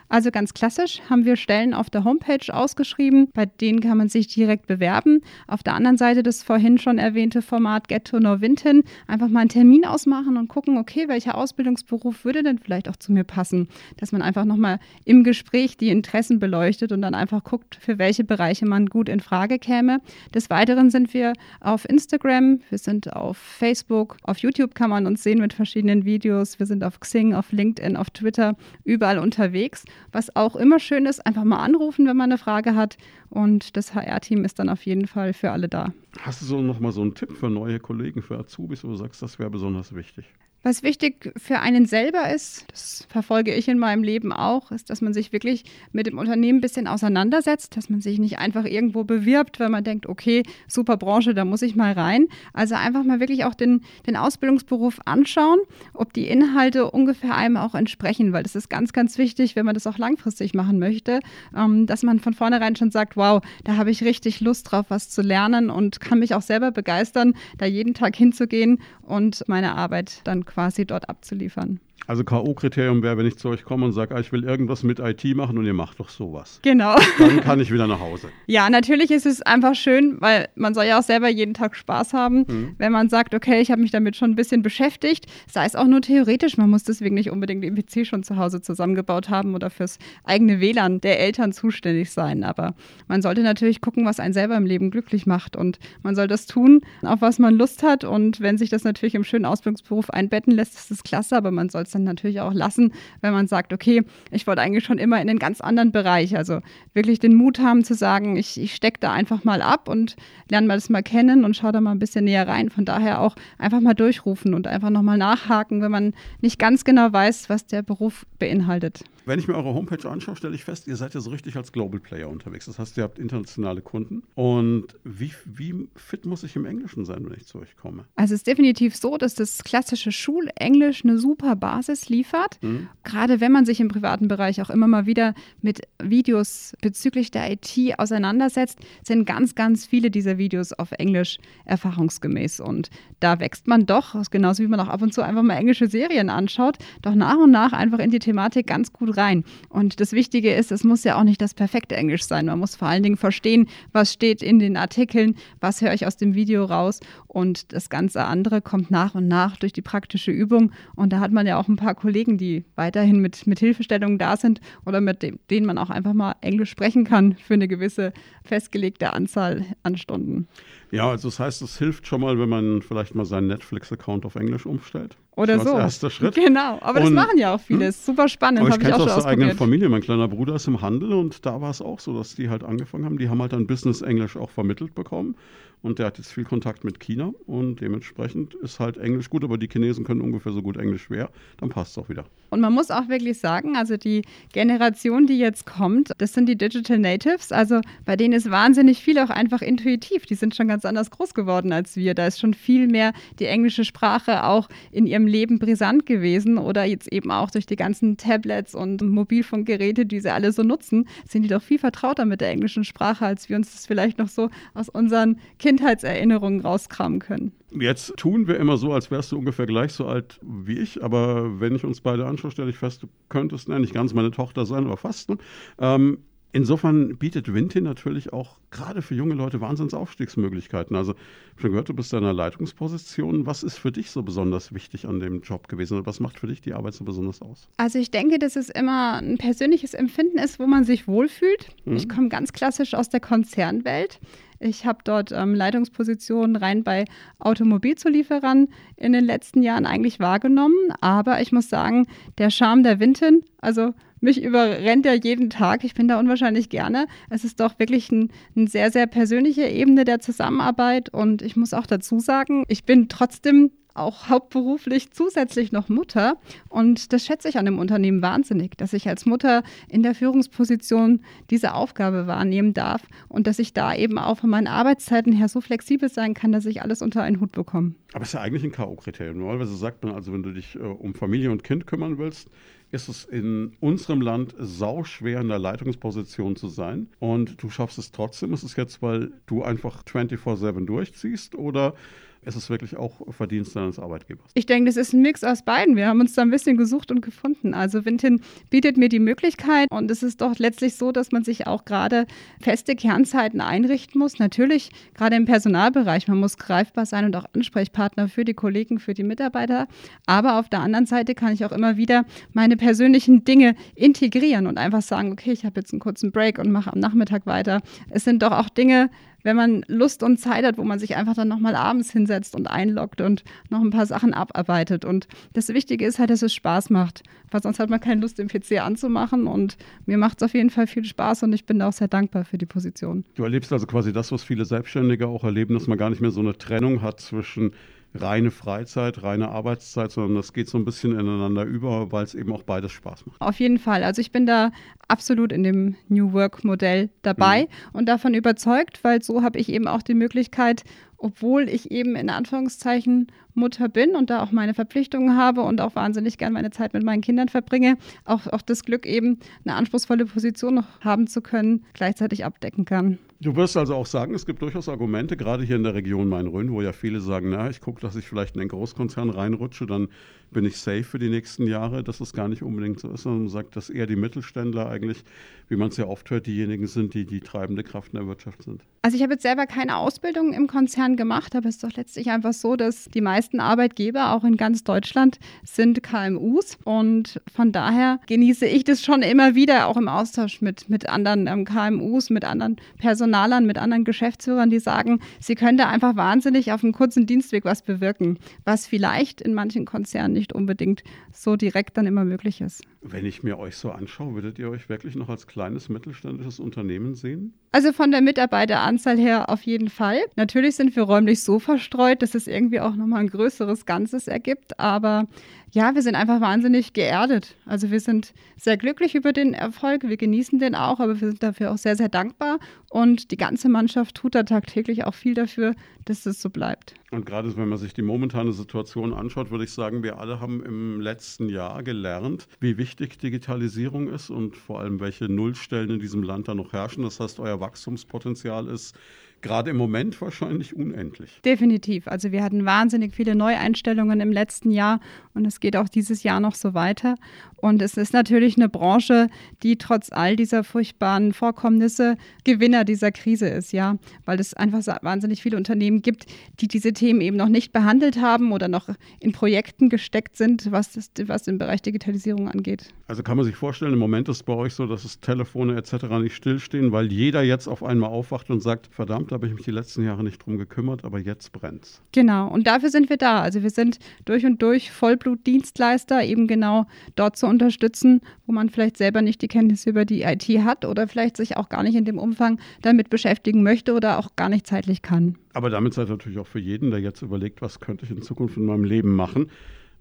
Also 0.09 0.31
ganz 0.31 0.55
klassisch 0.55 1.01
haben 1.09 1.25
wir 1.25 1.37
Stellen 1.37 1.73
auf 1.73 1.89
der 1.89 2.05
Homepage 2.05 2.53
ausgeschrieben, 2.53 3.29
bei 3.33 3.47
denen 3.47 3.81
kann 3.81 3.97
man 3.97 4.09
sich 4.09 4.27
direkt 4.27 4.67
bewerben. 4.67 5.21
Auf 5.47 5.63
der 5.63 5.75
anderen 5.75 5.97
Seite 5.97 6.23
das 6.23 6.43
vorhin 6.43 6.79
schon 6.79 6.99
erwähnte 6.99 7.43
Format 7.43 7.89
Get 7.89 8.07
to 8.07 8.19
Know 8.19 8.41
Winton, 8.41 8.83
einfach 9.07 9.29
mal 9.29 9.41
einen 9.41 9.51
Termin 9.51 9.85
ausmachen 9.85 10.37
und 10.37 10.49
gucken, 10.49 10.79
okay, 10.79 11.07
welcher 11.07 11.37
Ausbildungsberuf 11.37 12.25
würde 12.25 12.43
denn 12.43 12.59
vielleicht 12.59 12.89
auch 12.89 12.97
zu 12.97 13.13
mir 13.13 13.25
passen, 13.25 13.69
dass 13.99 14.11
man 14.11 14.21
einfach 14.21 14.45
nochmal 14.45 14.81
im 15.05 15.23
Gespräch 15.23 15.77
die 15.77 15.91
Interessen 15.91 16.41
beleuchtet 16.41 16.91
und 16.91 17.03
dann 17.03 17.15
einfach 17.15 17.45
guckt, 17.45 17.77
für 17.81 17.99
welche 17.99 18.25
Bereiche 18.25 18.67
man 18.67 18.87
gut 18.87 19.09
in 19.09 19.21
Frage 19.21 19.59
käme. 19.59 20.01
Des 20.35 20.51
Weiteren 20.51 20.91
sind 20.91 21.15
wir 21.15 21.35
auf 21.61 21.89
Instagram, 21.89 22.61
wir 22.69 22.79
sind 22.79 23.13
auf 23.15 23.37
Facebook, 23.37 24.17
auf 24.25 24.39
YouTube 24.39 24.75
kann 24.75 24.91
man 24.91 25.07
uns 25.07 25.23
sehen 25.23 25.41
mit 25.41 25.53
verschiedenen 25.53 26.05
Videos, 26.05 26.59
wir 26.59 26.67
sind 26.67 26.83
auf 26.83 26.99
Xing, 26.99 27.35
auf 27.35 27.53
LinkedIn. 27.53 27.70
LinkedIn, 27.71 27.97
auf 27.97 28.11
Twitter, 28.11 28.57
überall 28.85 29.19
unterwegs. 29.19 29.85
Was 30.13 30.35
auch 30.35 30.57
immer 30.57 30.79
schön 30.79 31.07
ist, 31.07 31.25
einfach 31.25 31.45
mal 31.45 31.59
anrufen, 31.59 32.07
wenn 32.07 32.17
man 32.17 32.31
eine 32.31 32.39
Frage 32.39 32.75
hat. 32.75 32.97
Und 33.29 33.77
das 33.77 33.95
HR-Team 33.95 34.45
ist 34.45 34.59
dann 34.59 34.69
auf 34.69 34.85
jeden 34.85 35.07
Fall 35.07 35.33
für 35.33 35.53
alle 35.53 35.69
da. 35.69 35.93
Hast 36.21 36.43
du 36.43 36.47
so 36.47 36.61
noch 36.61 36.81
mal 36.81 36.93
so 36.93 37.03
einen 37.03 37.15
Tipp 37.15 37.33
für 37.33 37.49
neue 37.49 37.79
Kollegen, 37.79 38.23
für 38.23 38.39
Azubis, 38.39 38.83
wo 38.85 38.89
du 38.89 38.97
sagst, 38.97 39.23
das 39.23 39.39
wäre 39.39 39.51
besonders 39.51 39.95
wichtig? 39.95 40.27
Was 40.63 40.83
wichtig 40.83 41.33
für 41.39 41.61
einen 41.61 41.87
selber 41.87 42.31
ist, 42.31 42.67
das 42.71 43.07
verfolge 43.09 43.55
ich 43.55 43.67
in 43.67 43.79
meinem 43.79 44.03
Leben 44.03 44.31
auch, 44.31 44.71
ist, 44.73 44.91
dass 44.91 45.01
man 45.01 45.15
sich 45.15 45.33
wirklich 45.33 45.65
mit 45.93 46.07
dem 46.07 46.19
Unternehmen 46.19 46.59
ein 46.59 46.61
bisschen 46.61 46.87
auseinandersetzt, 46.87 47.79
dass 47.79 47.89
man 47.89 48.03
sich 48.03 48.19
nicht 48.19 48.39
einfach 48.39 48.67
irgendwo 48.67 49.05
bewirbt, 49.05 49.59
weil 49.59 49.71
man 49.71 49.85
denkt, 49.85 50.07
okay, 50.07 50.43
super 50.69 50.99
Branche, 50.99 51.33
da 51.33 51.47
muss 51.47 51.63
ich 51.63 51.77
mal 51.77 51.93
rein. 51.93 52.27
Also 52.53 52.75
einfach 52.75 53.05
mal 53.05 53.21
wirklich 53.21 53.47
auch 53.47 53.55
den, 53.55 53.81
den 54.07 54.17
Ausbildungsberuf 54.17 55.01
anschauen, 55.07 55.61
ob 55.95 56.13
die 56.13 56.29
Inhalte 56.29 56.91
ungefähr 56.91 57.35
einem 57.35 57.57
auch 57.57 57.75
entsprechen, 57.75 58.35
weil 58.35 58.43
das 58.43 58.55
ist 58.55 58.69
ganz, 58.69 58.93
ganz 58.93 59.17
wichtig, 59.17 59.57
wenn 59.57 59.65
man 59.65 59.75
das 59.75 59.87
auch 59.87 59.97
langfristig 59.97 60.53
machen 60.53 60.79
möchte, 60.79 61.21
ähm, 61.57 61.87
dass 61.87 62.03
man 62.03 62.21
von 62.21 62.35
vornherein 62.35 62.77
schon 62.77 62.91
sagt, 62.91 63.17
wow, 63.17 63.43
da 63.65 63.79
habe 63.79 63.91
ich 63.91 64.05
richtig 64.05 64.43
Lust 64.43 64.71
drauf, 64.71 64.85
was 64.91 65.09
zu 65.09 65.23
lernen 65.23 65.71
und 65.71 66.01
kann 66.01 66.19
mich 66.19 66.35
auch 66.35 66.43
selber 66.43 66.71
begeistern, 66.71 67.33
da 67.57 67.65
jeden 67.65 67.95
Tag 67.95 68.15
hinzugehen 68.15 68.79
und 69.01 69.43
meine 69.49 69.75
Arbeit 69.77 70.21
dann 70.25 70.45
quasi 70.51 70.85
dort 70.85 71.09
abzuliefern. 71.09 71.81
Also 72.07 72.25
K.O.-Kriterium 72.25 73.03
wäre, 73.03 73.17
wenn 73.19 73.27
ich 73.27 73.39
zu 73.39 73.49
euch 73.49 73.65
komme 73.65 73.87
und 73.87 73.93
sage, 73.93 74.15
ah, 74.15 74.21
ich 74.21 74.33
will 74.33 74.45
irgendwas 74.45 74.83
mit 74.83 74.99
IT 74.99 75.25
machen 75.37 75.59
und 75.59 75.65
ihr 75.65 75.75
macht 75.75 76.01
doch 76.01 76.09
sowas. 76.09 76.59
Genau. 76.63 76.97
Dann 77.19 77.41
kann 77.41 77.61
ich 77.61 77.73
wieder 77.73 77.87
nach 77.87 78.01
Hause. 78.01 78.29
Ja, 78.47 78.69
natürlich 78.69 79.13
ist 79.13 79.27
es 79.27 79.43
einfach 79.43 79.77
schön, 79.77 80.17
weil 80.21 80.49
man 80.57 80.75
soll 80.75 80.85
ja 80.85 80.99
auch 80.99 81.05
selber 81.05 81.29
jeden 81.29 81.55
Tag 81.55 81.77
Spaß 81.77 82.15
haben, 82.15 82.45
mhm. 82.49 82.75
wenn 82.79 82.91
man 82.91 83.09
sagt, 83.09 83.33
okay, 83.33 83.61
ich 83.61 83.71
habe 83.71 83.81
mich 83.81 83.93
damit 83.93 84.17
schon 84.17 84.31
ein 84.31 84.35
bisschen 84.35 84.63
beschäftigt, 84.63 85.27
sei 85.49 85.65
es 85.67 85.77
auch 85.77 85.87
nur 85.87 86.01
theoretisch, 86.01 86.57
man 86.57 86.69
muss 86.69 86.83
deswegen 86.83 87.15
nicht 87.15 87.31
unbedingt 87.31 87.63
den 87.63 87.77
PC 87.77 88.07
schon 88.07 88.25
zu 88.25 88.37
Hause 88.37 88.61
zusammengebaut 88.61 89.29
haben 89.29 89.55
oder 89.55 89.71
fürs 89.71 89.99
eigene 90.25 90.61
WLAN 90.61 91.01
der 91.01 91.21
Eltern 91.21 91.53
zuständig 91.53 92.11
sein. 92.11 92.43
Aber 92.43 92.75
man 93.07 93.23
sollte 93.23 93.43
natürlich 93.43 93.81
gucken, 93.81 94.05
was 94.05 94.19
einen 94.19 94.35
selber 94.35 94.57
im 94.57 94.67
Leben 94.67 94.91
glücklich 94.91 95.27
macht 95.27 95.55
und 95.55 95.79
man 96.03 96.17
soll 96.17 96.27
das 96.27 96.47
tun, 96.47 96.81
auf 97.03 97.21
was 97.21 97.39
man 97.39 97.55
Lust 97.55 97.85
hat 97.85 98.03
und 98.03 98.41
wenn 98.41 98.59
sich 98.59 98.71
das 98.71 98.83
natürlich 98.83 99.15
im 99.15 99.25
schönen 99.25 99.45
Ausbildungsberuf 99.45 100.11
einbetten 100.11 100.53
lässt, 100.53 100.75
ist 100.75 100.91
das 100.91 101.05
klasse, 101.05 101.37
aber 101.37 101.53
man 101.53 101.69
soll 101.69 101.83
es 101.83 101.90
dann 101.91 102.05
natürlich 102.05 102.41
auch 102.41 102.53
lassen, 102.53 102.93
wenn 103.21 103.33
man 103.33 103.47
sagt, 103.47 103.73
okay, 103.73 104.05
ich 104.31 104.47
wollte 104.47 104.63
eigentlich 104.63 104.85
schon 104.85 104.99
immer 104.99 105.21
in 105.21 105.29
einen 105.29 105.39
ganz 105.39 105.61
anderen 105.61 105.93
Bereich. 105.93 106.37
Also 106.37 106.61
wirklich 106.95 107.19
den 107.19 107.35
Mut 107.35 107.59
haben 107.59 107.85
zu 107.85 107.95
sagen, 107.95 108.37
ich, 108.37 108.61
ich 108.61 108.75
stecke 108.75 109.01
da 109.01 109.13
einfach 109.13 109.45
mal 109.45 109.63
ab 109.63 109.89
und 109.89 110.17
lerne 110.51 110.67
mal 110.67 110.77
das 110.77 110.91
mal 110.91 111.03
kennen 111.03 111.45
und 111.45 111.57
schaue 111.57 111.73
da 111.73 111.81
mal 111.81 111.93
ein 111.93 111.99
bisschen 111.99 112.25
näher 112.25 112.47
rein. 112.47 112.71
Von 112.71 112.85
daher 112.85 113.21
auch 113.21 113.37
einfach 113.59 113.81
mal 113.81 113.95
durchrufen 113.95 114.55
und 114.55 114.67
einfach 114.67 114.91
nochmal 114.91 115.19
nachhaken, 115.19 115.83
wenn 115.83 115.91
man 115.91 116.15
nicht 116.41 116.59
ganz 116.59 116.85
genau 116.85 117.13
weiß, 117.13 117.49
was 117.49 117.67
der 117.67 117.83
Beruf 117.83 118.27
beinhaltet. 118.39 119.05
Wenn 119.27 119.39
ich 119.39 119.49
mir 119.49 119.55
eure 119.55 119.75
Homepage 119.75 120.09
anschaue, 120.09 120.37
stelle 120.37 120.55
ich 120.55 120.65
fest, 120.65 120.87
ihr 120.89 120.97
seid 120.97 121.15
ja 121.15 121.21
so 121.21 121.31
richtig 121.31 121.57
als 121.57 121.73
Global 121.73 122.01
Player 122.01 122.29
unterwegs. 122.29 122.67
Das 122.67 122.79
heißt, 122.79 122.97
ihr 122.97 123.05
habt 123.05 123.19
internationale 123.19 123.81
Kunden. 123.81 124.23
Und 124.35 124.87
wie, 125.05 125.33
wie 125.45 125.89
fit 125.95 126.27
muss 126.27 126.43
ich 126.43 126.57
im 126.57 126.65
Englischen 126.65 127.05
sein, 127.05 127.25
wenn 127.25 127.35
ich 127.37 127.47
zu 127.47 127.59
euch 127.59 127.77
komme? 127.77 128.07
Also 128.17 128.35
es 128.35 128.41
ist 128.41 128.47
definitiv 128.47 128.97
so, 128.97 129.19
dass 129.19 129.35
das 129.35 129.63
klassische 129.63 130.11
Schulenglisch 130.11 131.05
eine 131.05 131.19
super 131.19 131.55
Basis 131.55 131.80
liefert. 132.09 132.59
Mhm. 132.63 132.89
Gerade 133.05 133.41
wenn 133.41 133.53
man 133.53 133.65
sich 133.65 133.81
im 133.81 133.89
privaten 133.89 134.29
Bereich 134.29 134.61
auch 134.61 134.71
immer 134.71 134.87
mal 134.87 135.07
wieder 135.07 135.35
mit 135.63 135.83
Videos 136.03 136.75
bezüglich 136.81 137.31
der 137.31 137.51
IT 137.53 137.99
auseinandersetzt, 137.99 138.79
sind 139.03 139.25
ganz, 139.25 139.55
ganz 139.55 139.87
viele 139.87 140.11
dieser 140.11 140.39
Videos 140.39 140.73
auf 140.73 140.93
Englisch 140.93 141.39
erfahrungsgemäß. 141.65 142.61
Und 142.61 142.91
da 143.21 143.41
wächst 143.41 143.67
man 143.67 143.87
doch, 143.87 144.15
genauso 144.31 144.63
wie 144.63 144.69
man 144.69 144.81
auch 144.81 144.89
ab 144.89 145.03
und 145.03 145.15
zu 145.15 145.23
einfach 145.23 145.43
mal 145.43 145.55
englische 145.55 145.89
Serien 145.89 146.31
anschaut, 146.31 146.79
doch 147.03 147.15
nach 147.15 147.39
und 147.39 147.51
nach 147.51 147.73
einfach 147.73 147.99
in 147.99 148.11
die 148.11 148.19
Thematik 148.19 148.67
ganz 148.67 148.93
gut 148.93 149.17
rein. 149.17 149.45
Und 149.69 150.01
das 150.01 150.13
Wichtige 150.13 150.55
ist, 150.55 150.73
es 150.73 150.85
muss 150.85 151.05
ja 151.05 151.19
auch 151.19 151.25
nicht 151.25 151.41
das 151.41 151.55
perfekte 151.55 151.97
Englisch 151.97 152.25
sein. 152.25 152.47
Man 152.47 152.59
muss 152.59 152.77
vor 152.77 152.89
allen 152.89 153.03
Dingen 153.03 153.17
verstehen, 153.17 153.69
was 153.93 154.13
steht 154.13 154.43
in 154.43 154.59
den 154.59 154.77
Artikeln, 154.77 155.37
was 155.61 155.81
höre 155.81 155.95
ich 155.95 156.07
aus 156.07 156.17
dem 156.17 156.35
Video 156.35 156.65
raus. 156.65 157.01
Und 157.27 157.73
das 157.73 157.89
ganze 157.89 158.25
andere 158.25 158.61
kommt 158.61 158.91
nach 158.91 159.15
und 159.15 159.29
nach 159.29 159.57
durch 159.57 159.73
die 159.73 159.83
praktische 159.83 160.31
Übung. 160.31 160.73
Und 160.97 161.13
da 161.13 161.21
hat 161.21 161.33
man 161.33 161.47
ja 161.47 161.59
auch 161.59 161.69
ein 161.71 161.77
paar 161.77 161.95
Kollegen, 161.95 162.37
die 162.37 162.65
weiterhin 162.75 163.21
mit, 163.21 163.47
mit 163.47 163.59
Hilfestellungen 163.59 164.19
da 164.19 164.37
sind 164.37 164.61
oder 164.85 165.01
mit 165.01 165.23
dem, 165.23 165.39
denen 165.51 165.67
man 165.67 165.79
auch 165.79 165.91
einfach 165.91 166.13
mal 166.13 166.35
Englisch 166.41 166.71
sprechen 166.71 167.05
kann 167.05 167.35
für 167.35 167.55
eine 167.55 167.69
gewisse 167.69 168.13
festgelegte 168.45 169.13
Anzahl 169.13 169.65
an 169.83 169.97
Stunden. 169.97 170.49
Ja, 170.91 171.09
also 171.09 171.29
das 171.29 171.39
heißt, 171.39 171.63
es 171.63 171.79
hilft 171.79 172.07
schon 172.07 172.21
mal, 172.21 172.39
wenn 172.39 172.49
man 172.49 172.83
vielleicht 172.83 173.15
mal 173.15 173.25
seinen 173.25 173.47
Netflix-Account 173.47 174.27
auf 174.27 174.35
Englisch 174.35 174.67
umstellt. 174.67 175.17
Oder 175.41 175.59
so. 175.61 175.75
Als 175.75 175.85
erster 175.85 176.11
Schritt. 176.11 176.35
Genau, 176.35 176.79
aber 176.81 177.01
das 177.01 177.11
machen 177.11 177.39
ja 177.39 177.55
auch 177.55 177.61
viele. 177.61 177.87
Hm? 177.87 177.93
Super 177.93 178.29
spannend. 178.29 178.61
Aber 178.61 178.71
ich 178.71 178.79
kenne 178.79 178.95
es 178.95 179.01
aus 179.01 179.23
der 179.23 179.27
eigenen 179.27 179.57
Familie. 179.57 179.89
Mein 179.89 180.03
kleiner 180.03 180.29
Bruder 180.29 180.55
ist 180.57 180.67
im 180.67 180.81
Handel 180.81 181.13
und 181.13 181.45
da 181.47 181.61
war 181.61 181.71
es 181.71 181.81
auch 181.81 182.01
so, 182.01 182.17
dass 182.17 182.35
die 182.35 182.51
halt 182.51 182.65
angefangen 182.65 183.05
haben. 183.05 183.19
Die 183.19 183.29
haben 183.29 183.41
halt 183.41 183.53
dann 183.53 183.67
Business-Englisch 183.67 184.37
auch 184.37 184.51
vermittelt 184.51 184.95
bekommen. 184.95 185.37
Und 185.83 185.99
der 185.99 186.07
hat 186.07 186.19
jetzt 186.19 186.33
viel 186.33 186.45
Kontakt 186.45 186.85
mit 186.85 187.01
China 187.01 187.33
und 187.47 187.81
dementsprechend 187.81 188.53
ist 188.55 188.81
halt 188.81 188.99
Englisch 188.99 189.31
gut, 189.31 189.45
aber 189.45 189.57
die 189.57 189.67
Chinesen 189.67 190.05
können 190.05 190.21
ungefähr 190.21 190.53
so 190.53 190.61
gut 190.61 190.77
Englisch 190.77 191.11
wie 191.11 191.17
er. 191.17 191.31
Dann 191.57 191.71
passt 191.71 191.93
es 191.93 191.99
auch 191.99 192.11
wieder. 192.11 192.27
Und 192.51 192.61
man 192.61 192.73
muss 192.75 192.91
auch 192.91 193.09
wirklich 193.09 193.39
sagen, 193.39 193.77
also 193.77 193.97
die 193.97 194.23
Generation, 194.53 195.27
die 195.27 195.39
jetzt 195.39 195.65
kommt, 195.65 196.11
das 196.19 196.35
sind 196.35 196.51
die 196.51 196.57
Digital 196.57 196.99
Natives. 196.99 197.51
Also 197.51 197.81
bei 198.05 198.17
denen 198.17 198.35
ist 198.35 198.51
wahnsinnig 198.51 198.99
viel 198.99 199.19
auch 199.19 199.31
einfach 199.31 199.63
intuitiv. 199.63 200.27
Die 200.27 200.35
sind 200.35 200.55
schon 200.55 200.69
ganz 200.69 200.85
anders 200.85 201.11
groß 201.11 201.33
geworden 201.33 201.73
als 201.73 201.97
wir. 201.97 202.15
Da 202.15 202.27
ist 202.27 202.41
schon 202.41 202.53
viel 202.53 202.87
mehr 202.87 203.15
die 203.39 203.47
englische 203.47 203.87
Sprache 203.87 204.45
auch 204.45 204.69
in 204.91 205.07
ihrem 205.07 205.27
Leben 205.31 205.59
brisant 205.59 206.05
gewesen. 206.05 206.59
Oder 206.59 206.85
jetzt 206.85 207.11
eben 207.13 207.31
auch 207.31 207.51
durch 207.51 207.67
die 207.67 207.77
ganzen 207.77 208.17
Tablets 208.17 208.75
und 208.75 209.01
Mobilfunkgeräte, 209.03 210.05
die 210.05 210.21
sie 210.21 210.33
alle 210.33 210.53
so 210.53 210.63
nutzen, 210.63 211.09
sind 211.29 211.43
die 211.43 211.49
doch 211.49 211.63
viel 211.63 211.79
vertrauter 211.79 212.25
mit 212.25 212.41
der 212.41 212.51
englischen 212.51 212.85
Sprache, 212.85 213.25
als 213.25 213.49
wir 213.49 213.57
uns 213.57 213.73
das 213.73 213.87
vielleicht 213.87 214.19
noch 214.19 214.29
so 214.29 214.51
aus 214.75 214.89
unseren 214.89 215.39
Kindheitserinnerungen 215.59 216.61
rauskramen 216.61 217.21
können. 217.21 217.53
Jetzt 217.73 218.17
tun 218.17 218.49
wir 218.49 218.59
immer 218.59 218.77
so, 218.77 218.93
als 218.93 219.11
wärst 219.11 219.31
du 219.31 219.39
ungefähr 219.39 219.67
gleich 219.67 219.93
so 219.93 220.07
alt 220.07 220.41
wie 220.43 220.79
ich, 220.79 221.03
aber 221.05 221.61
wenn 221.61 221.77
ich 221.77 221.85
uns 221.85 222.01
beide 222.01 222.27
anschaue, 222.27 222.51
stelle 222.51 222.71
ich 222.71 222.77
fest, 222.77 223.03
du 223.03 223.07
könntest 223.29 223.69
ja, 223.69 223.79
nicht 223.79 223.95
ganz 223.95 224.13
meine 224.13 224.33
Tochter 224.33 224.67
sein, 224.67 224.87
aber 224.87 224.97
fast. 224.97 225.31
Ne? 225.31 225.39
Ähm, 225.79 226.19
insofern 226.53 227.17
bietet 227.17 227.53
Wintin 227.53 227.85
natürlich 227.85 228.33
auch 228.33 228.57
gerade 228.71 229.03
für 229.03 229.15
junge 229.15 229.35
Leute 229.35 229.61
Wahnsinnsaufstiegsmöglichkeiten. 229.61 230.97
Also, 230.97 231.15
schon 231.57 231.71
gehört, 231.71 231.89
du 231.89 231.95
bist 231.95 232.13
in 232.13 232.19
einer 232.19 232.33
Leitungsposition. 232.33 233.47
Was 233.47 233.63
ist 233.63 233.79
für 233.79 233.93
dich 233.93 234.11
so 234.11 234.23
besonders 234.23 234.73
wichtig 234.73 235.07
an 235.07 235.21
dem 235.21 235.43
Job 235.43 235.69
gewesen 235.69 235.99
und 235.99 236.07
was 236.07 236.21
macht 236.21 236.39
für 236.39 236.47
dich 236.47 236.61
die 236.61 236.75
Arbeit 236.75 236.95
so 236.95 237.05
besonders 237.05 237.43
aus? 237.43 237.69
Also, 237.77 237.99
ich 237.99 238.11
denke, 238.11 238.39
dass 238.39 238.57
es 238.57 238.69
immer 238.69 239.15
ein 239.15 239.39
persönliches 239.39 239.95
Empfinden 239.95 240.39
ist, 240.39 240.59
wo 240.59 240.67
man 240.67 240.85
sich 240.85 241.09
wohlfühlt. 241.09 241.69
Mhm. 241.85 241.97
Ich 241.97 242.09
komme 242.09 242.29
ganz 242.29 242.53
klassisch 242.53 242.95
aus 242.95 243.09
der 243.09 243.21
Konzernwelt. 243.21 244.21
Ich 244.63 244.85
habe 244.85 244.99
dort 245.05 245.33
ähm, 245.33 245.55
Leitungspositionen 245.55 246.55
rein 246.55 246.85
bei 246.85 247.07
Automobilzulieferern 247.39 248.69
in 248.97 249.13
den 249.13 249.25
letzten 249.25 249.63
Jahren 249.63 249.87
eigentlich 249.87 250.21
wahrgenommen. 250.21 250.93
Aber 251.01 251.41
ich 251.41 251.51
muss 251.51 251.71
sagen, 251.71 252.07
der 252.37 252.51
Charme 252.51 252.83
der 252.83 253.01
Winten, 253.01 253.43
also 253.63 253.95
mich 254.21 254.43
überrennt 254.43 255.07
er 255.07 255.15
jeden 255.15 255.51
Tag. 255.51 255.85
Ich 255.85 255.95
bin 255.95 256.09
da 256.09 256.19
unwahrscheinlich 256.19 256.69
gerne. 256.69 257.07
Es 257.29 257.45
ist 257.45 257.61
doch 257.61 257.79
wirklich 257.79 258.11
eine 258.11 258.29
ein 258.57 258.67
sehr, 258.67 258.91
sehr 258.91 259.07
persönliche 259.07 259.67
Ebene 259.67 260.05
der 260.05 260.21
Zusammenarbeit. 260.21 261.09
Und 261.13 261.43
ich 261.43 261.57
muss 261.57 261.75
auch 261.75 261.87
dazu 261.87 262.21
sagen, 262.21 262.65
ich 262.69 262.85
bin 262.85 263.09
trotzdem 263.09 263.71
auch 263.93 264.29
hauptberuflich 264.29 265.11
zusätzlich 265.11 265.73
noch 265.73 265.89
Mutter. 265.89 266.37
Und 266.69 267.13
das 267.13 267.27
schätze 267.27 267.49
ich 267.49 267.59
an 267.59 267.65
dem 267.65 267.79
Unternehmen 267.79 268.23
wahnsinnig, 268.23 268.77
dass 268.77 268.93
ich 268.93 269.09
als 269.09 269.27
Mutter 269.27 269.63
in 269.89 270.03
der 270.03 270.15
Führungsposition 270.15 271.23
diese 271.51 271.75
Aufgabe 271.75 272.29
wahrnehmen 272.29 272.73
darf 272.73 273.03
und 273.29 273.49
dass 273.49 273.59
ich 273.59 273.75
da 273.75 273.95
eben 273.95 274.19
auch 274.19 274.39
von 274.39 274.51
meinen 274.51 274.69
Arbeitszeiten 274.69 275.33
her 275.33 275.49
so 275.49 275.61
flexibel 275.61 276.09
sein 276.09 276.35
kann, 276.35 276.53
dass 276.53 276.67
ich 276.67 276.83
alles 276.83 277.03
unter 277.03 277.23
einen 277.23 277.41
Hut 277.41 277.53
bekomme. 277.53 277.95
Aber 278.13 278.23
es 278.23 278.29
ist 278.29 278.35
ja 278.35 278.41
eigentlich 278.41 278.65
ein 278.65 278.73
K.O.-Kriterium. 278.73 279.35
Normalerweise 279.35 279.77
sagt 279.77 280.05
man 280.05 280.15
also, 280.15 280.33
wenn 280.33 280.45
du 280.45 280.53
dich 280.53 280.77
äh, 280.77 280.79
um 280.79 281.15
Familie 281.15 281.51
und 281.51 281.65
Kind 281.65 281.87
kümmern 281.87 282.19
willst, 282.19 282.49
ist 282.93 283.09
es 283.09 283.25
in 283.25 283.77
unserem 283.81 284.21
Land 284.21 284.55
sauschwer 284.59 285.41
in 285.41 285.49
der 285.49 285.59
Leitungsposition 285.59 286.57
zu 286.57 286.69
sein. 286.69 287.09
Und 287.19 287.63
du 287.63 287.71
schaffst 287.71 287.99
es 287.99 288.11
trotzdem. 288.11 288.53
Ist 288.53 288.63
es 288.63 288.77
jetzt, 288.77 289.01
weil 289.03 289.33
du 289.47 289.63
einfach 289.63 290.05
24-7 290.05 290.87
durchziehst 290.87 291.55
oder 291.55 291.95
ist 292.43 292.57
es 292.57 292.71
wirklich 292.71 292.97
auch 292.97 293.13
Verdienst 293.33 293.77
deines 293.77 293.99
Arbeitgebers? 293.99 294.51
Ich 294.55 294.67
denke, 294.67 294.89
das 294.89 294.97
ist 294.97 295.13
ein 295.13 295.21
Mix 295.21 295.45
aus 295.45 295.63
beiden. 295.63 295.97
Wir 295.97 296.07
haben 296.07 296.21
uns 296.21 296.35
da 296.35 296.43
ein 296.43 296.51
bisschen 296.51 296.77
gesucht 296.77 297.11
und 297.11 297.21
gefunden. 297.21 297.75
Also 297.75 298.05
Wintin 298.05 298.41
bietet 298.71 298.97
mir 298.97 299.09
die 299.09 299.19
Möglichkeit 299.19 299.89
und 299.91 300.11
es 300.11 300.23
ist 300.23 300.41
doch 300.41 300.59
letztlich 300.59 300.97
so, 300.97 301.13
dass 301.13 301.33
man 301.33 301.45
sich 301.45 301.67
auch 301.67 301.85
gerade 301.85 302.27
feste 302.61 302.97
Kernzeiten 302.97 303.61
einrichten 303.61 304.19
muss. 304.19 304.39
Natürlich 304.39 304.91
gerade 305.15 305.37
im 305.37 305.45
Personalbereich, 305.45 306.29
man 306.29 306.39
muss 306.39 306.57
greifbar 306.57 307.05
sein 307.05 307.27
und 307.27 307.37
auch 307.37 307.45
Ansprechpartner 307.55 308.29
für 308.29 308.45
die 308.45 308.55
Kollegen, 308.55 308.99
für 308.99 309.13
die 309.13 309.25
Mitarbeiter. 309.25 309.87
Aber 310.27 310.59
auf 310.59 310.69
der 310.69 310.81
anderen 310.81 311.07
Seite 311.07 311.35
kann 311.35 311.53
ich 311.53 311.65
auch 311.65 311.73
immer 311.73 311.97
wieder 311.97 312.25
meine 312.53 312.77
persönlichen 312.77 313.45
Dinge 313.45 313.75
integrieren 313.95 314.67
und 314.67 314.79
einfach 314.79 315.03
sagen, 315.03 315.33
okay, 315.33 315.53
ich 315.53 315.65
habe 315.65 315.81
jetzt 315.81 315.93
einen 315.93 316.01
kurzen 316.01 316.33
Break 316.33 316.59
und 316.59 316.73
mache 316.73 316.93
am 316.93 317.01
Nachmittag 317.01 317.45
weiter. 317.47 317.83
Es 318.09 318.25
sind 318.25 318.43
doch 318.43 318.53
auch 318.53 318.71
Dinge, 318.71 319.11
wenn 319.43 319.57
man 319.57 319.85
Lust 319.89 320.23
und 320.23 320.39
Zeit 320.39 320.65
hat, 320.65 320.79
wo 320.79 320.85
man 320.85 320.99
sich 320.99 321.17
einfach 321.17 321.35
dann 321.35 321.49
nochmal 321.49 321.75
abends 321.75 322.13
hinsetzt 322.13 322.55
und 322.55 322.67
einloggt 322.67 323.21
und 323.21 323.45
noch 323.69 323.81
ein 323.81 323.91
paar 323.91 324.07
Sachen 324.07 324.35
abarbeitet. 324.35 325.05
Und 325.05 325.29
das 325.53 325.69
Wichtige 325.69 326.07
ist 326.07 326.19
halt, 326.19 326.31
dass 326.31 326.43
es 326.43 326.55
Spaß 326.55 326.91
macht, 326.91 327.23
weil 327.51 327.63
sonst 327.63 327.79
hat 327.79 327.91
man 327.91 328.01
keine 328.01 328.21
Lust, 328.21 328.39
den 328.39 328.49
PC 328.49 328.81
anzumachen. 328.81 329.47
Und 329.47 329.77
mir 330.07 330.19
macht 330.19 330.41
es 330.41 330.45
auf 330.45 330.55
jeden 330.55 330.71
Fall 330.71 330.87
viel 330.87 331.05
Spaß 331.05 331.43
und 331.45 331.53
ich 331.53 331.67
bin 331.67 331.79
da 331.79 331.89
auch 331.89 331.93
sehr 331.93 332.09
dankbar 332.09 332.45
für 332.45 332.59
die 332.59 332.67
Position. 332.67 333.25
Du 333.35 333.45
erlebst 333.45 333.73
also 333.73 333.87
quasi 333.87 334.13
das, 334.13 334.33
was 334.33 334.43
viele 334.43 334.65
Selbstständige 334.65 335.27
auch 335.29 335.45
erleben, 335.45 335.75
dass 335.75 335.87
man 335.87 335.99
gar 335.99 336.11
nicht 336.11 336.21
mehr 336.21 336.31
so 336.31 336.41
eine 336.41 336.57
Trennung 336.57 337.03
hat 337.03 337.21
zwischen 337.21 337.73
reine 338.15 338.51
Freizeit, 338.51 339.23
reine 339.23 339.49
Arbeitszeit, 339.49 340.11
sondern 340.11 340.37
das 340.37 340.53
geht 340.53 340.69
so 340.69 340.79
ein 340.79 340.85
bisschen 340.85 341.13
ineinander 341.13 341.65
über, 341.65 342.11
weil 342.11 342.25
es 342.25 342.35
eben 342.35 342.53
auch 342.53 342.63
beides 342.63 342.93
Spaß 342.93 343.27
macht. 343.27 343.41
Auf 343.41 343.61
jeden 343.61 343.79
Fall. 343.79 344.03
Also 344.03 344.21
ich 344.21 344.33
bin 344.33 344.47
da 344.47 344.73
absolut 345.09 345.53
in 345.53 345.63
dem 345.63 345.97
New 346.09 346.33
Work 346.33 346.65
Modell 346.65 347.11
dabei 347.23 347.63
mhm. 347.63 347.99
und 347.99 348.09
davon 348.09 348.35
überzeugt, 348.35 349.03
weil 349.05 349.23
so 349.23 349.43
habe 349.43 349.59
ich 349.59 349.69
eben 349.69 349.87
auch 349.87 350.03
die 350.03 350.15
Möglichkeit, 350.15 350.83
obwohl 351.19 351.69
ich 351.69 351.91
eben 351.91 352.17
in 352.17 352.31
Anführungszeichen 352.31 353.29
Mutter 353.55 353.89
bin 353.89 354.17
und 354.17 354.31
da 354.31 354.43
auch 354.43 354.53
meine 354.53 354.75
Verpflichtungen 354.75 355.37
habe 355.37 355.63
und 355.63 355.81
auch 355.81 355.95
wahnsinnig 355.95 356.39
gern 356.39 356.53
meine 356.53 356.71
Zeit 356.71 356.95
mit 356.95 357.05
meinen 357.05 357.21
Kindern 357.21 357.49
verbringe, 357.49 357.97
auch, 358.25 358.47
auch 358.47 358.63
das 358.63 358.85
Glück 358.85 359.07
eben 359.07 359.39
eine 359.65 359.75
anspruchsvolle 359.75 360.27
Position 360.27 360.75
noch 360.75 361.01
haben 361.01 361.27
zu 361.27 361.43
können, 361.43 361.85
gleichzeitig 361.93 362.45
abdecken 362.45 362.85
kann. 362.85 363.19
Du 363.43 363.57
wirst 363.57 363.75
also 363.79 363.95
auch 363.95 364.05
sagen, 364.05 364.35
es 364.35 364.45
gibt 364.45 364.61
durchaus 364.61 364.87
Argumente, 364.91 365.35
gerade 365.35 365.65
hier 365.65 365.77
in 365.77 365.83
der 365.83 365.95
Region 365.95 366.29
Main-Rhön, 366.29 366.71
wo 366.73 366.83
ja 366.83 366.93
viele 366.93 367.23
sagen, 367.23 367.49
na, 367.49 367.71
ich 367.71 367.81
gucke, 367.81 367.99
dass 367.99 368.15
ich 368.15 368.29
vielleicht 368.29 368.55
in 368.55 368.61
den 368.61 368.69
Großkonzern 368.69 369.31
reinrutsche, 369.31 369.87
dann 369.87 370.09
bin 370.51 370.65
ich 370.65 370.77
safe 370.77 371.05
für 371.05 371.19
die 371.19 371.29
nächsten 371.29 371.67
Jahre, 371.67 372.03
dass 372.03 372.21
es 372.21 372.33
gar 372.33 372.49
nicht 372.49 372.63
unbedingt 372.63 373.01
so 373.01 373.11
ist, 373.11 373.23
sondern 373.23 373.43
man 373.43 373.51
sagt, 373.51 373.77
dass 373.77 373.91
eher 373.91 374.07
die 374.07 374.17
Mittelständler 374.17 374.89
eigentlich, 374.89 375.25
wie 375.69 375.77
man 375.77 375.89
es 375.89 375.97
ja 375.97 376.07
oft 376.07 376.29
hört, 376.31 376.47
diejenigen 376.47 376.87
sind, 376.87 377.15
die 377.15 377.25
die 377.25 377.41
treibende 377.41 377.85
Kraft 377.85 378.13
in 378.13 378.19
der 378.19 378.27
Wirtschaft 378.27 378.63
sind. 378.63 378.83
Also 379.03 379.17
ich 379.17 379.23
habe 379.23 379.35
jetzt 379.35 379.43
selber 379.43 379.67
keine 379.67 379.97
Ausbildung 379.97 380.53
im 380.53 380.67
Konzern 380.67 381.17
gemacht, 381.17 381.55
aber 381.57 381.69
es 381.69 381.77
ist 381.77 381.85
doch 381.85 381.97
letztlich 381.97 382.31
einfach 382.31 382.53
so, 382.53 382.77
dass 382.77 383.07
die 383.07 383.21
meisten 383.21 383.61
Arbeitgeber 383.61 384.33
auch 384.33 384.45
in 384.45 384.57
ganz 384.57 384.85
Deutschland 384.85 385.39
sind 385.65 386.03
KMUs 386.03 386.77
und 386.85 387.41
von 387.53 387.73
daher 387.73 388.21
genieße 388.27 388.67
ich 388.67 388.85
das 388.85 389.03
schon 389.03 389.23
immer 389.23 389.55
wieder 389.55 389.87
auch 389.87 389.97
im 389.97 390.09
Austausch 390.09 390.61
mit, 390.61 390.91
mit 390.91 391.09
anderen 391.09 391.47
ähm, 391.47 391.65
KMUs, 391.65 392.31
mit 392.31 392.45
anderen 392.45 392.77
Personalern, 392.99 393.65
mit 393.67 393.79
anderen 393.79 394.05
Geschäftsführern, 394.05 394.71
die 394.71 394.81
sagen, 394.81 395.21
sie 395.39 395.55
können 395.55 395.79
da 395.79 395.89
einfach 395.89 396.17
wahnsinnig 396.17 396.73
auf 396.73 396.83
einem 396.83 396.93
kurzen 396.93 397.27
Dienstweg 397.27 397.65
was 397.65 397.83
bewirken, 397.83 398.39
was 398.65 398.87
vielleicht 398.87 399.41
in 399.41 399.55
manchen 399.55 399.85
Konzernen 399.85 400.35
nicht 400.35 400.40
unbedingt 400.53 401.03
so 401.33 401.57
direkt 401.57 401.97
dann 401.97 402.07
immer 402.07 402.25
möglich 402.25 402.61
ist. 402.61 402.83
Wenn 403.03 403.25
ich 403.25 403.43
mir 403.43 403.59
euch 403.59 403.77
so 403.77 403.91
anschaue, 403.91 404.35
würdet 404.35 404.59
ihr 404.59 404.69
euch 404.71 404.89
wirklich 404.89 405.15
noch 405.15 405.29
als 405.29 405.47
kleines 405.47 405.89
mittelständisches 405.89 406.61
Unternehmen 406.61 407.15
sehen? 407.15 407.55
Also 407.73 407.93
von 407.93 408.11
der 408.11 408.21
Mitarbeiteranzahl 408.21 409.17
her 409.17 409.49
auf 409.49 409.63
jeden 409.63 409.89
Fall. 409.89 410.19
Natürlich 410.37 410.77
sind 410.77 410.97
wir 410.97 411.05
räumlich 411.05 411.43
so 411.43 411.59
verstreut, 411.59 412.21
dass 412.21 412.35
es 412.35 412.47
irgendwie 412.47 412.81
auch 412.81 412.97
nochmal 412.97 413.21
ein 413.21 413.29
größeres 413.31 413.87
Ganzes 413.87 414.27
ergibt. 414.27 414.79
Aber 414.81 415.29
ja, 415.71 415.95
wir 415.95 416.03
sind 416.03 416.17
einfach 416.17 416.41
wahnsinnig 416.41 416.93
geerdet. 416.93 417.57
Also 417.65 417.91
wir 417.91 418.01
sind 418.01 418.35
sehr 418.57 418.77
glücklich 418.77 419.15
über 419.15 419.33
den 419.33 419.55
Erfolg, 419.55 420.03
wir 420.09 420.17
genießen 420.17 420.59
den 420.59 420.75
auch, 420.75 420.99
aber 420.99 421.21
wir 421.21 421.29
sind 421.29 421.43
dafür 421.43 421.71
auch 421.71 421.79
sehr, 421.79 421.97
sehr 421.97 422.09
dankbar. 422.09 422.59
Und 422.91 423.31
die 423.31 423.37
ganze 423.37 423.69
Mannschaft 423.69 424.17
tut 424.17 424.35
da 424.35 424.43
tagtäglich 424.43 425.05
auch 425.05 425.15
viel 425.15 425.35
dafür, 425.35 425.75
dass 426.05 426.27
es 426.27 426.43
so 426.43 426.51
bleibt. 426.51 426.95
Und 427.11 427.27
gerade 427.27 427.57
wenn 427.57 427.69
man 427.69 427.79
sich 427.79 427.93
die 427.93 428.03
momentane 428.03 428.53
Situation 428.53 429.13
anschaut, 429.13 429.51
würde 429.51 429.65
ich 429.65 429.73
sagen, 429.73 430.05
wir 430.05 430.19
alle 430.19 430.41
haben 430.41 430.63
im 430.63 431.01
letzten 431.01 431.49
Jahr 431.49 431.83
gelernt, 431.83 432.47
wie 432.61 432.79
wichtig 432.79 433.19
Digitalisierung 433.19 434.09
ist 434.09 434.31
und 434.31 434.57
vor 434.57 434.79
allem 434.79 435.01
welche 435.01 435.25
Nullstellen 435.25 435.91
in 435.91 435.99
diesem 435.99 436.23
Land 436.23 436.47
da 436.47 436.55
noch 436.55 436.73
herrschen. 436.73 437.03
Das 437.03 437.19
heißt, 437.19 437.41
euer 437.41 437.59
Wachstumspotenzial 437.59 438.69
ist 438.69 438.97
gerade 439.43 439.71
im 439.71 439.77
Moment 439.77 440.21
wahrscheinlich 440.21 440.75
unendlich. 440.75 441.41
Definitiv. 441.45 442.09
Also 442.09 442.33
wir 442.33 442.43
hatten 442.43 442.65
wahnsinnig 442.65 443.15
viele 443.15 443.35
Neueinstellungen 443.35 444.21
im 444.21 444.33
letzten 444.33 444.71
Jahr 444.71 445.01
und 445.35 445.47
es 445.47 445.61
geht 445.61 445.77
auch 445.77 445.89
dieses 445.89 446.23
Jahr 446.23 446.41
noch 446.41 446.55
so 446.55 446.75
weiter. 446.75 447.17
Und 447.57 447.83
es 447.83 447.97
ist 447.97 448.13
natürlich 448.13 448.57
eine 448.57 448.69
Branche, 448.69 449.29
die 449.63 449.77
trotz 449.77 450.11
all 450.11 450.35
dieser 450.37 450.65
furchtbaren 450.65 451.33
Vorkommnisse 451.33 452.17
Gewinner 452.45 452.85
dieser 452.85 453.13
Krise 453.13 453.49
ist, 453.49 453.73
ja, 453.73 453.97
weil 454.25 454.41
es 454.41 454.55
einfach 454.55 454.81
wahnsinnig 455.03 455.43
viele 455.43 455.57
Unternehmen 455.57 456.01
gibt, 456.01 456.27
die 456.61 456.69
diese 456.69 456.93
Themen 456.93 457.21
eben 457.21 457.37
noch 457.37 457.49
nicht 457.49 457.73
behandelt 457.73 458.21
haben 458.21 458.53
oder 458.53 458.69
noch 458.69 458.89
in 459.21 459.33
Projekten 459.33 459.91
gesteckt 459.91 460.37
sind, 460.37 460.73
was, 460.73 460.93
das, 460.93 461.11
was 461.27 461.43
den 461.43 461.59
Bereich 461.59 461.83
Digitalisierung 461.83 462.49
angeht. 462.49 462.89
Also 463.07 463.23
kann 463.23 463.37
man 463.37 463.45
sich 463.45 463.57
vorstellen, 463.57 463.93
im 463.93 463.99
Moment 463.99 464.29
ist 464.29 464.37
es 464.37 464.43
bei 464.43 464.55
euch 464.55 464.75
so, 464.75 464.87
dass 464.87 465.05
es 465.05 465.21
Telefone 465.21 465.77
etc. 465.77 466.07
nicht 466.23 466.35
stillstehen, 466.35 466.93
weil 466.93 467.13
jeder 467.13 467.43
jetzt 467.43 467.67
auf 467.69 467.83
einmal 467.83 468.11
aufwacht 468.11 468.51
und 468.51 468.61
sagt, 468.61 468.89
verdammt, 468.91 469.30
da 469.31 469.35
habe 469.35 469.47
ich 469.47 469.55
mich 469.55 469.63
die 469.63 469.71
letzten 469.71 470.05
Jahre 470.05 470.25
nicht 470.25 470.45
drum 470.45 470.59
gekümmert, 470.59 471.05
aber 471.05 471.21
jetzt 471.21 471.53
brennt's. 471.53 472.03
Genau, 472.11 472.49
und 472.49 472.67
dafür 472.67 472.91
sind 472.91 473.09
wir 473.09 473.17
da. 473.17 473.41
Also 473.41 473.63
wir 473.63 473.71
sind 473.71 474.01
durch 474.25 474.45
und 474.45 474.61
durch 474.61 474.91
Vollblutdienstleister, 474.91 476.25
eben 476.25 476.49
genau 476.49 476.87
dort 477.15 477.37
zu 477.37 477.47
unterstützen, 477.47 478.23
wo 478.47 478.53
man 478.53 478.71
vielleicht 478.71 478.97
selber 478.97 479.23
nicht 479.23 479.41
die 479.41 479.49
Kenntnisse 479.49 479.91
über 479.91 480.05
die 480.05 480.23
IT 480.23 480.49
hat 480.65 480.85
oder 480.85 481.07
vielleicht 481.07 481.37
sich 481.37 481.57
auch 481.57 481.69
gar 481.69 481.85
nicht 481.85 481.95
in 481.95 482.05
dem 482.05 482.19
Umfang 482.19 482.59
damit 482.83 483.09
beschäftigen 483.09 483.63
möchte 483.63 483.95
oder 483.95 484.19
auch 484.19 484.35
gar 484.35 484.49
nicht 484.49 484.67
zeitlich 484.67 485.01
kann. 485.03 485.39
Aber 485.53 485.71
damit 485.71 485.95
seid 485.95 486.09
ihr 486.09 486.13
natürlich 486.13 486.39
auch 486.39 486.49
für 486.49 486.59
jeden, 486.59 486.91
der 486.91 486.99
jetzt 486.99 487.23
überlegt, 487.23 487.63
was 487.63 487.79
könnte 487.79 488.05
ich 488.05 488.11
in 488.11 488.23
Zukunft 488.23 488.57
in 488.57 488.67
meinem 488.67 488.85
Leben 488.85 489.15
machen, 489.15 489.49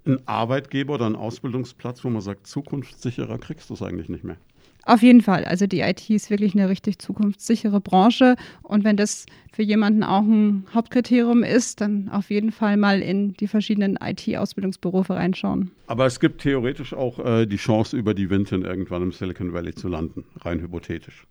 ein 0.07 0.17
Arbeitgeber 0.27 0.95
oder 0.95 1.05
ein 1.05 1.15
Ausbildungsplatz, 1.15 2.03
wo 2.03 2.09
man 2.09 2.21
sagt, 2.21 2.47
zukunftssicherer 2.47 3.37
kriegst 3.37 3.69
du 3.69 3.75
es 3.75 3.83
eigentlich 3.83 4.09
nicht 4.09 4.23
mehr. 4.23 4.37
Auf 4.85 5.01
jeden 5.01 5.21
Fall. 5.21 5.45
Also 5.45 5.67
die 5.67 5.81
IT 5.81 6.09
ist 6.09 6.29
wirklich 6.29 6.53
eine 6.53 6.69
richtig 6.69 6.99
zukunftssichere 6.99 7.79
Branche. 7.79 8.35
Und 8.63 8.83
wenn 8.83 8.97
das 8.97 9.25
für 9.51 9.63
jemanden 9.63 10.03
auch 10.03 10.23
ein 10.23 10.65
Hauptkriterium 10.73 11.43
ist, 11.43 11.81
dann 11.81 12.09
auf 12.09 12.29
jeden 12.29 12.51
Fall 12.51 12.77
mal 12.77 13.01
in 13.01 13.33
die 13.33 13.47
verschiedenen 13.47 13.97
IT-Ausbildungsberufe 14.01 15.15
reinschauen. 15.15 15.71
Aber 15.87 16.05
es 16.05 16.19
gibt 16.19 16.41
theoretisch 16.41 16.93
auch 16.93 17.19
äh, 17.19 17.45
die 17.45 17.57
Chance, 17.57 17.97
über 17.97 18.13
die 18.13 18.29
Winter 18.29 18.57
irgendwann 18.57 19.03
im 19.03 19.11
Silicon 19.11 19.53
Valley 19.53 19.73
zu 19.73 19.87
landen, 19.87 20.25
rein 20.41 20.59
hypothetisch 20.59 21.25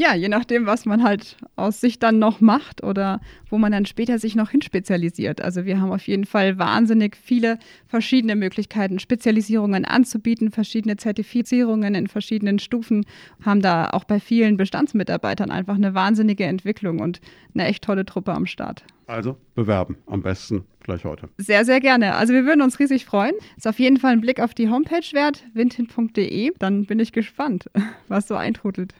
ja, 0.00 0.14
je 0.14 0.28
nachdem, 0.28 0.66
was 0.66 0.86
man 0.86 1.02
halt 1.02 1.36
aus 1.56 1.80
sich 1.80 1.98
dann 1.98 2.18
noch 2.18 2.40
macht 2.40 2.82
oder 2.82 3.20
wo 3.48 3.58
man 3.58 3.72
dann 3.72 3.86
später 3.86 4.18
sich 4.18 4.34
noch 4.34 4.50
hinspezialisiert. 4.50 5.40
Also 5.40 5.64
wir 5.64 5.80
haben 5.80 5.92
auf 5.92 6.06
jeden 6.06 6.24
Fall 6.24 6.58
wahnsinnig 6.58 7.16
viele 7.16 7.58
verschiedene 7.86 8.36
Möglichkeiten, 8.36 8.98
Spezialisierungen 8.98 9.84
anzubieten, 9.84 10.50
verschiedene 10.50 10.96
Zertifizierungen 10.96 11.94
in 11.94 12.06
verschiedenen 12.06 12.58
Stufen, 12.58 13.04
haben 13.44 13.62
da 13.62 13.90
auch 13.90 14.04
bei 14.04 14.20
vielen 14.20 14.56
Bestandsmitarbeitern 14.56 15.50
einfach 15.50 15.76
eine 15.76 15.94
wahnsinnige 15.94 16.44
Entwicklung 16.44 17.00
und 17.00 17.20
eine 17.54 17.66
echt 17.66 17.84
tolle 17.84 18.04
Truppe 18.04 18.32
am 18.32 18.46
Start. 18.46 18.84
Also 19.08 19.38
bewerben, 19.54 19.96
am 20.06 20.20
besten 20.20 20.64
gleich 20.80 21.06
heute. 21.06 21.30
Sehr, 21.38 21.64
sehr 21.64 21.80
gerne. 21.80 22.14
Also 22.16 22.34
wir 22.34 22.44
würden 22.44 22.60
uns 22.60 22.78
riesig 22.78 23.06
freuen. 23.06 23.32
Ist 23.56 23.66
auf 23.66 23.78
jeden 23.78 23.96
Fall 23.96 24.12
ein 24.12 24.20
Blick 24.20 24.38
auf 24.38 24.52
die 24.52 24.68
Homepage 24.68 25.12
wert, 25.12 25.44
windhin.de. 25.54 26.52
Dann 26.58 26.84
bin 26.84 26.98
ich 27.00 27.12
gespannt, 27.12 27.70
was 28.08 28.28
so 28.28 28.34
eintrudelt. 28.34 28.94